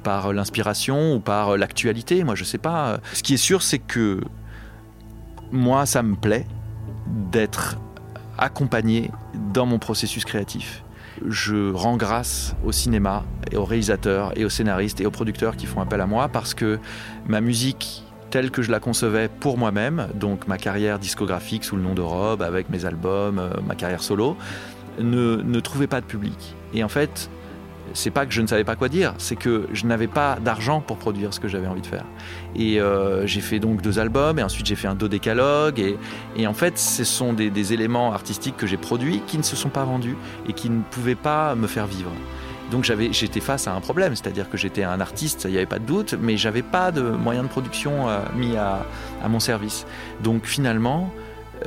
par 0.02 0.32
l'inspiration 0.32 1.14
ou 1.14 1.20
par 1.20 1.56
l'actualité, 1.56 2.24
moi 2.24 2.34
je 2.34 2.42
sais 2.42 2.58
pas. 2.58 2.98
Ce 3.12 3.22
qui 3.22 3.34
est 3.34 3.44
sûr 3.44 3.62
c'est 3.62 3.78
que 3.78 4.20
moi 5.52 5.86
ça 5.86 6.02
me 6.02 6.16
plaît 6.16 6.46
d'être 7.30 7.76
accompagné 8.40 9.10
dans 9.52 9.66
mon 9.66 9.78
processus 9.78 10.24
créatif. 10.24 10.82
Je 11.28 11.72
rends 11.72 11.96
grâce 11.96 12.56
au 12.64 12.72
cinéma 12.72 13.24
et 13.52 13.56
aux 13.56 13.64
réalisateurs 13.64 14.36
et 14.36 14.44
aux 14.44 14.48
scénaristes 14.48 15.00
et 15.00 15.06
aux 15.06 15.10
producteurs 15.10 15.56
qui 15.56 15.66
font 15.66 15.80
appel 15.80 16.00
à 16.00 16.06
moi 16.06 16.28
parce 16.28 16.54
que 16.54 16.78
ma 17.26 17.40
musique 17.40 18.04
telle 18.30 18.50
que 18.50 18.62
je 18.62 18.70
la 18.70 18.80
concevais 18.80 19.28
pour 19.28 19.58
moi-même, 19.58 20.08
donc 20.14 20.46
ma 20.46 20.56
carrière 20.56 20.98
discographique 20.98 21.64
sous 21.64 21.76
le 21.76 21.82
nom 21.82 21.94
de 21.94 22.00
Rob, 22.00 22.42
avec 22.42 22.70
mes 22.70 22.84
albums, 22.84 23.38
euh, 23.38 23.50
ma 23.66 23.74
carrière 23.74 24.02
solo, 24.02 24.36
ne, 25.00 25.36
ne 25.36 25.60
trouvait 25.60 25.88
pas 25.88 26.00
de 26.00 26.06
public. 26.06 26.54
Et 26.72 26.84
en 26.84 26.88
fait, 26.88 27.28
c'est 27.94 28.10
pas 28.10 28.26
que 28.26 28.32
je 28.32 28.42
ne 28.42 28.46
savais 28.46 28.64
pas 28.64 28.76
quoi 28.76 28.88
dire, 28.88 29.14
c'est 29.18 29.36
que 29.36 29.68
je 29.72 29.86
n'avais 29.86 30.06
pas 30.06 30.38
d'argent 30.40 30.80
pour 30.80 30.96
produire 30.96 31.32
ce 31.34 31.40
que 31.40 31.48
j'avais 31.48 31.66
envie 31.66 31.80
de 31.80 31.86
faire. 31.86 32.04
Et 32.54 32.80
euh, 32.80 33.26
j'ai 33.26 33.40
fait 33.40 33.58
donc 33.58 33.82
deux 33.82 33.98
albums, 33.98 34.38
et 34.38 34.42
ensuite 34.42 34.66
j'ai 34.66 34.76
fait 34.76 34.88
un 34.88 34.94
dodécalogue, 34.94 35.78
et, 35.78 35.96
et 36.36 36.46
en 36.46 36.54
fait, 36.54 36.78
ce 36.78 37.04
sont 37.04 37.32
des, 37.32 37.72
éléments 37.72 38.12
artistiques 38.12 38.56
que 38.56 38.66
j'ai 38.66 38.78
produits 38.78 39.22
qui 39.26 39.38
ne 39.38 39.42
se 39.42 39.54
sont 39.54 39.68
pas 39.68 39.84
vendus 39.84 40.16
et 40.48 40.54
qui 40.54 40.70
ne 40.70 40.82
pouvaient 40.82 41.14
pas 41.14 41.54
me 41.54 41.66
faire 41.66 41.86
vivre. 41.86 42.10
Donc 42.70 42.84
j'étais 42.84 43.40
face 43.40 43.66
à 43.66 43.74
un 43.74 43.80
problème, 43.80 44.14
c'est-à-dire 44.14 44.48
que 44.48 44.56
j'étais 44.56 44.82
un 44.82 45.00
artiste, 45.00 45.44
il 45.44 45.50
n'y 45.50 45.56
avait 45.56 45.66
pas 45.66 45.78
de 45.78 45.84
doute, 45.84 46.14
mais 46.20 46.36
j'avais 46.36 46.62
pas 46.62 46.92
de 46.92 47.02
moyens 47.02 47.46
de 47.46 47.50
production 47.50 48.08
euh, 48.08 48.20
mis 48.36 48.56
à 48.56 48.84
mon 49.28 49.40
service. 49.40 49.86
Donc 50.22 50.46
finalement, 50.46 51.12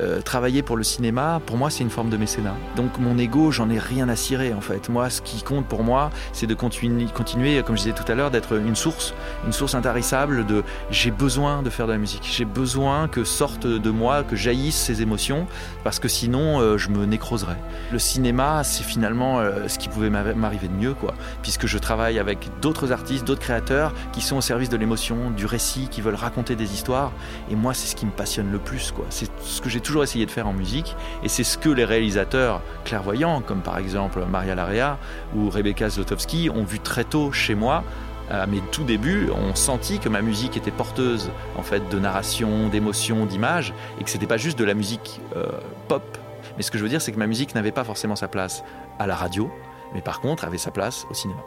euh, 0.00 0.20
travailler 0.20 0.62
pour 0.62 0.76
le 0.76 0.82
cinéma, 0.82 1.40
pour 1.46 1.56
moi, 1.56 1.70
c'est 1.70 1.82
une 1.82 1.90
forme 1.90 2.10
de 2.10 2.16
mécénat. 2.16 2.54
Donc 2.76 2.98
mon 2.98 3.16
ego, 3.18 3.50
j'en 3.50 3.70
ai 3.70 3.78
rien 3.78 4.08
à 4.08 4.16
cirer 4.16 4.52
en 4.52 4.60
fait. 4.60 4.88
Moi, 4.88 5.10
ce 5.10 5.20
qui 5.22 5.42
compte 5.42 5.66
pour 5.66 5.84
moi, 5.84 6.10
c'est 6.32 6.46
de 6.46 6.54
continu- 6.54 7.08
continuer, 7.08 7.62
comme 7.62 7.76
je 7.76 7.82
disais 7.82 7.94
tout 7.94 8.10
à 8.10 8.14
l'heure, 8.14 8.30
d'être 8.30 8.56
une 8.58 8.76
source, 8.76 9.14
une 9.46 9.52
source 9.52 9.74
intarissable 9.74 10.46
de 10.46 10.62
j'ai 10.90 11.10
besoin 11.10 11.62
de 11.62 11.70
faire 11.70 11.86
de 11.86 11.92
la 11.92 11.98
musique. 11.98 12.28
J'ai 12.30 12.44
besoin 12.44 13.08
que 13.08 13.24
sortent 13.24 13.66
de 13.66 13.90
moi, 13.90 14.22
que 14.24 14.36
jaillissent 14.36 14.82
ces 14.82 15.02
émotions, 15.02 15.46
parce 15.84 15.98
que 15.98 16.08
sinon, 16.08 16.60
euh, 16.60 16.78
je 16.78 16.88
me 16.90 17.04
nécroserais. 17.06 17.56
Le 17.92 17.98
cinéma, 17.98 18.64
c'est 18.64 18.84
finalement 18.84 19.40
euh, 19.40 19.68
ce 19.68 19.78
qui 19.78 19.88
pouvait 19.88 20.10
m'arri- 20.10 20.34
m'arriver 20.34 20.68
de 20.68 20.72
mieux, 20.74 20.94
quoi, 20.94 21.14
puisque 21.42 21.66
je 21.66 21.78
travaille 21.78 22.18
avec 22.18 22.48
d'autres 22.60 22.92
artistes, 22.92 23.24
d'autres 23.26 23.40
créateurs 23.42 23.92
qui 24.12 24.20
sont 24.20 24.36
au 24.36 24.40
service 24.40 24.68
de 24.68 24.76
l'émotion, 24.76 25.30
du 25.30 25.46
récit, 25.46 25.88
qui 25.90 26.00
veulent 26.00 26.14
raconter 26.14 26.56
des 26.56 26.72
histoires. 26.72 27.12
Et 27.50 27.54
moi, 27.56 27.74
c'est 27.74 27.86
ce 27.86 27.96
qui 27.96 28.06
me 28.06 28.10
passionne 28.10 28.50
le 28.50 28.58
plus, 28.58 28.92
quoi. 28.92 29.04
C'est 29.10 29.28
ce 29.42 29.60
que 29.60 29.68
j'ai 29.68 29.80
toujours 29.84 30.02
essayé 30.02 30.26
de 30.26 30.30
faire 30.30 30.48
en 30.48 30.52
musique, 30.52 30.96
et 31.22 31.28
c'est 31.28 31.44
ce 31.44 31.56
que 31.56 31.68
les 31.68 31.84
réalisateurs 31.84 32.60
clairvoyants, 32.84 33.40
comme 33.40 33.60
par 33.60 33.78
exemple 33.78 34.24
Maria 34.28 34.56
Larea 34.56 34.98
ou 35.36 35.48
Rebecca 35.48 35.88
Zlotowski, 35.88 36.50
ont 36.50 36.64
vu 36.64 36.80
très 36.80 37.04
tôt 37.04 37.30
chez 37.30 37.54
moi 37.54 37.84
À 38.30 38.46
mes 38.46 38.60
tout 38.72 38.84
débuts, 38.84 39.28
on 39.30 39.54
sentit 39.54 39.98
que 39.98 40.08
ma 40.08 40.22
musique 40.22 40.56
était 40.56 40.70
porteuse 40.70 41.30
en 41.58 41.62
fait 41.62 41.88
de 41.90 41.98
narration, 41.98 42.68
d'émotion, 42.68 43.26
d'image, 43.26 43.74
et 44.00 44.04
que 44.04 44.10
c'était 44.10 44.26
pas 44.26 44.38
juste 44.38 44.58
de 44.58 44.64
la 44.64 44.74
musique 44.74 45.20
euh, 45.36 45.46
pop. 45.88 46.02
Mais 46.56 46.62
ce 46.62 46.70
que 46.70 46.78
je 46.78 46.82
veux 46.82 46.88
dire, 46.88 47.02
c'est 47.02 47.12
que 47.12 47.18
ma 47.18 47.26
musique 47.26 47.54
n'avait 47.54 47.72
pas 47.72 47.84
forcément 47.84 48.16
sa 48.16 48.28
place 48.28 48.64
à 48.98 49.06
la 49.06 49.14
radio, 49.14 49.50
mais 49.92 50.00
par 50.00 50.20
contre 50.20 50.44
avait 50.44 50.58
sa 50.58 50.70
place 50.70 51.06
au 51.10 51.14
cinéma. 51.14 51.40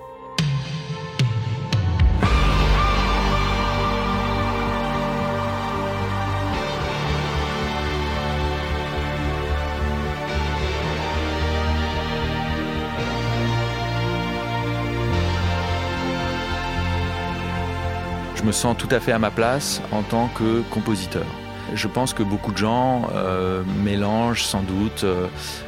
Me 18.48 18.54
sens 18.54 18.78
tout 18.78 18.88
à 18.92 19.02
fait 19.02 19.12
à 19.12 19.20
ma 19.20 19.30
place 19.30 19.82
en 19.92 20.04
tant 20.04 20.30
que 20.30 20.62
compositeur. 20.72 21.26
Je 21.74 21.90
pense 21.90 22.14
que 22.14 22.24
beaucoup 22.24 22.54
de 22.54 22.58
gens 22.58 23.10
euh, 23.14 23.62
mélangent 23.84 24.46
sans 24.46 24.62
doute 24.62 25.04
euh, 25.04 25.28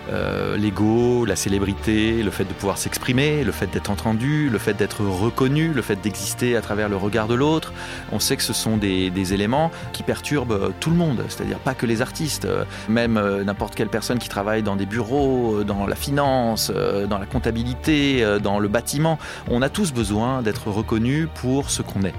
euh, 0.10 0.56
l'ego, 0.56 1.26
la 1.26 1.36
célébrité, 1.36 2.24
le 2.24 2.32
fait 2.32 2.46
de 2.46 2.54
pouvoir 2.54 2.78
s'exprimer, 2.78 3.44
le 3.44 3.52
fait 3.52 3.68
d'être 3.68 3.92
entendu, 3.92 4.50
le 4.50 4.60
fait 4.60 4.76
d'être 4.76 5.04
reconnu, 5.04 5.74
le 5.74 5.82
fait 5.82 5.98
d'exister 5.98 6.56
à 6.56 6.62
travers 6.62 6.88
le 6.88 6.96
regard 6.96 7.28
de 7.28 7.34
l'autre. 7.34 7.74
On 8.14 8.20
sait 8.20 8.38
que 8.38 8.44
ce 8.44 8.54
sont 8.54 8.78
des, 8.78 9.10
des, 9.10 9.34
éléments 9.34 9.72
qui 9.92 10.04
perturbent 10.04 10.72
tout 10.80 10.90
le 10.90 10.96
monde, 10.96 11.26
c'est-à-dire 11.28 11.60
pas 11.60 11.74
que 11.74 11.86
les 11.86 12.02
artistes, 12.02 12.48
même 12.88 13.20
n'importe 13.44 13.76
quelle 13.76 13.90
personne 13.90 14.20
qui 14.20 14.30
travaille 14.30 14.64
dans 14.64 14.78
des 14.78 14.86
bureaux, 14.86 15.66
dans 15.66 15.86
la 15.86 15.96
finance, 15.96 16.72
dans 16.72 17.18
la 17.18 17.26
comptabilité, 17.26 18.26
dans 18.42 18.60
le 18.60 18.70
bâtiment. 18.70 19.20
On 19.50 19.62
a 19.62 19.70
tous 19.70 19.92
besoin 19.92 20.42
d'être 20.42 20.70
reconnu 20.70 21.28
pour 21.42 21.70
ce 21.70 21.82
qu'on 21.82 22.04
est. 22.04 22.16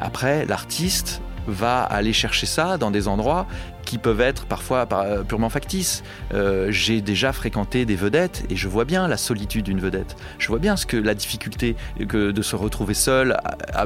Après, 0.00 0.46
l'artiste 0.46 1.20
va 1.46 1.82
aller 1.82 2.12
chercher 2.12 2.46
ça 2.46 2.76
dans 2.78 2.90
des 2.90 3.08
endroits 3.08 3.46
qui 3.88 3.96
peuvent 3.96 4.20
être 4.20 4.44
parfois 4.44 4.86
purement 5.26 5.48
factices. 5.48 6.02
Euh, 6.34 6.70
J'ai 6.70 7.00
déjà 7.00 7.32
fréquenté 7.32 7.86
des 7.86 7.96
vedettes 7.96 8.44
et 8.50 8.56
je 8.56 8.68
vois 8.68 8.84
bien 8.84 9.08
la 9.08 9.16
solitude 9.16 9.64
d'une 9.64 9.80
vedette. 9.80 10.14
Je 10.38 10.48
vois 10.48 10.58
bien 10.58 10.76
ce 10.76 10.84
que 10.84 10.98
la 10.98 11.14
difficulté 11.14 11.74
que 12.06 12.30
de 12.30 12.42
se 12.42 12.54
retrouver 12.54 12.92
seul 12.92 13.38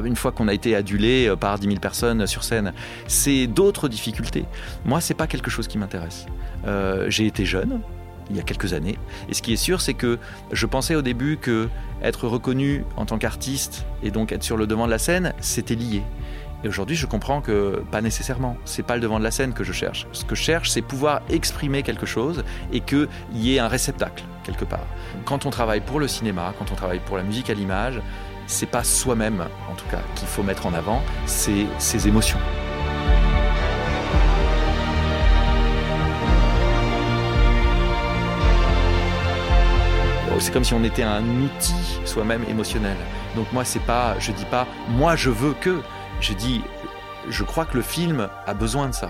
une 0.03 0.17
fois 0.17 0.33
qu'on 0.33 0.49
a 0.49 0.53
été 0.53 0.75
adulé 0.75 1.27
euh, 1.29 1.37
par 1.37 1.57
10 1.57 1.67
000 1.67 1.79
personnes 1.79 2.27
sur 2.27 2.43
scène. 2.43 2.73
C'est 3.07 3.47
d'autres 3.47 3.87
difficultés. 3.87 4.43
Moi, 4.83 4.99
c'est 4.99 5.13
pas 5.13 5.27
quelque 5.27 5.49
chose 5.49 5.69
qui 5.69 5.77
m'intéresse. 5.77 6.25
Euh, 6.67 7.09
J'ai 7.09 7.25
été 7.25 7.45
jeune, 7.45 7.79
il 8.29 8.35
y 8.35 8.39
a 8.39 8.43
quelques 8.43 8.73
années. 8.73 8.97
Et 9.29 9.33
ce 9.33 9.41
qui 9.41 9.53
est 9.53 9.57
sûr, 9.57 9.81
c'est 9.81 9.93
que 9.93 10.19
je 10.51 10.65
pensais 10.65 10.95
au 10.95 11.01
début 11.01 11.37
que 11.37 11.69
être 12.01 12.27
reconnu 12.27 12.83
en 12.97 13.05
tant 13.05 13.17
qu'artiste 13.17 13.85
et 14.01 14.11
donc 14.11 14.31
être 14.31 14.43
sur 14.43 14.57
le 14.57 14.67
devant 14.67 14.85
de 14.85 14.91
la 14.91 14.99
scène, 14.99 15.33
c'était 15.39 15.75
lié. 15.75 16.03
Et 16.63 16.67
aujourd'hui, 16.67 16.95
je 16.95 17.05
comprends 17.05 17.41
que 17.41 17.83
pas 17.91 18.01
nécessairement. 18.01 18.55
C'est 18.63 18.83
pas 18.83 18.95
le 18.95 19.01
devant 19.01 19.19
de 19.19 19.23
la 19.23 19.31
scène 19.31 19.53
que 19.53 19.63
je 19.63 19.73
cherche. 19.73 20.07
Ce 20.13 20.23
que 20.23 20.35
je 20.35 20.41
cherche, 20.41 20.69
c'est 20.69 20.81
pouvoir 20.81 21.21
exprimer 21.29 21.83
quelque 21.83 22.05
chose 22.05 22.43
et 22.71 22.79
qu'il 22.79 23.07
y 23.33 23.55
ait 23.55 23.59
un 23.59 23.67
réceptacle 23.67 24.23
quelque 24.43 24.65
part. 24.65 24.85
Quand 25.25 25.45
on 25.45 25.49
travaille 25.49 25.81
pour 25.81 25.99
le 25.99 26.07
cinéma, 26.07 26.53
quand 26.57 26.71
on 26.71 26.75
travaille 26.75 26.99
pour 26.99 27.17
la 27.17 27.23
musique 27.23 27.49
à 27.49 27.53
l'image, 27.53 28.01
c'est 28.47 28.69
pas 28.69 28.83
soi-même, 28.83 29.41
en 29.71 29.75
tout 29.75 29.85
cas, 29.89 30.01
qu'il 30.15 30.27
faut 30.27 30.43
mettre 30.43 30.65
en 30.65 30.73
avant, 30.73 31.01
c'est 31.25 31.65
ses 31.79 32.07
émotions. 32.07 32.39
C'est 40.43 40.51
comme 40.51 40.65
si 40.65 40.73
on 40.73 40.83
était 40.83 41.03
un 41.03 41.23
outil 41.23 42.01
soi-même 42.03 42.43
émotionnel. 42.49 42.97
Donc 43.37 43.51
moi 43.53 43.63
c'est 43.63 43.79
pas 43.79 44.19
je 44.19 44.33
dis 44.33 44.43
pas 44.45 44.67
moi 44.89 45.15
je 45.15 45.29
veux 45.29 45.53
que 45.53 45.81
je 46.19 46.33
dis 46.33 46.61
je 47.29 47.45
crois 47.45 47.63
que 47.63 47.77
le 47.77 47.81
film 47.81 48.27
a 48.45 48.53
besoin 48.53 48.89
de 48.89 48.93
ça. 48.93 49.09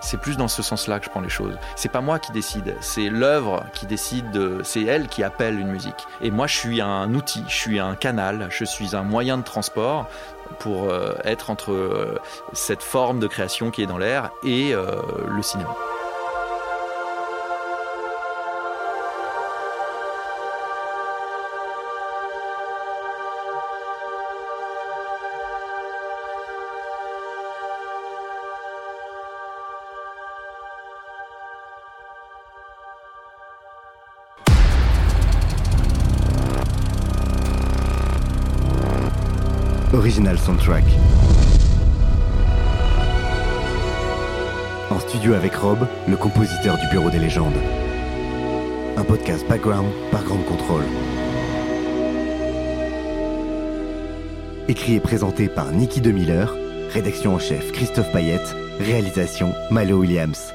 C'est 0.00 0.20
plus 0.20 0.36
dans 0.36 0.46
ce 0.46 0.62
sens-là 0.62 0.98
que 0.98 1.06
je 1.06 1.10
prends 1.10 1.22
les 1.22 1.30
choses. 1.30 1.56
C'est 1.74 1.88
pas 1.88 2.02
moi 2.02 2.18
qui 2.18 2.32
décide, 2.32 2.76
c'est 2.82 3.08
l'œuvre 3.08 3.64
qui 3.72 3.86
décide, 3.86 4.30
de... 4.30 4.60
c'est 4.62 4.82
elle 4.82 5.08
qui 5.08 5.24
appelle 5.24 5.58
une 5.58 5.72
musique. 5.72 6.06
Et 6.20 6.30
moi, 6.30 6.46
je 6.46 6.56
suis 6.56 6.80
un 6.80 7.12
outil, 7.14 7.42
je 7.48 7.54
suis 7.54 7.80
un 7.80 7.96
canal, 7.96 8.46
je 8.48 8.64
suis 8.64 8.94
un 8.94 9.02
moyen 9.02 9.38
de 9.38 9.42
transport 9.42 10.06
pour 10.60 10.88
euh, 10.88 11.14
être 11.24 11.50
entre 11.50 11.72
euh, 11.72 12.20
cette 12.52 12.84
forme 12.84 13.18
de 13.18 13.26
création 13.26 13.72
qui 13.72 13.82
est 13.82 13.86
dans 13.86 13.98
l'air 13.98 14.30
et 14.44 14.72
euh, 14.72 15.02
le 15.26 15.42
cinéma. 15.42 15.74
Original 40.08 40.38
Soundtrack. 40.38 40.84
En 44.90 44.98
studio 45.00 45.34
avec 45.34 45.54
Rob, 45.54 45.86
le 46.08 46.16
compositeur 46.16 46.78
du 46.78 46.88
Bureau 46.88 47.10
des 47.10 47.18
légendes. 47.18 47.52
Un 48.96 49.04
podcast 49.04 49.46
background 49.46 49.90
par 50.10 50.24
Grande 50.24 50.46
Contrôle. 50.46 50.84
Écrit 54.68 54.94
et 54.94 55.00
présenté 55.00 55.46
par 55.46 55.72
Nicky 55.72 56.00
Demiller, 56.00 56.46
rédaction 56.88 57.34
en 57.34 57.38
chef 57.38 57.70
Christophe 57.72 58.10
Payette, 58.10 58.56
réalisation 58.80 59.52
Malo 59.70 59.98
Williams. 59.98 60.54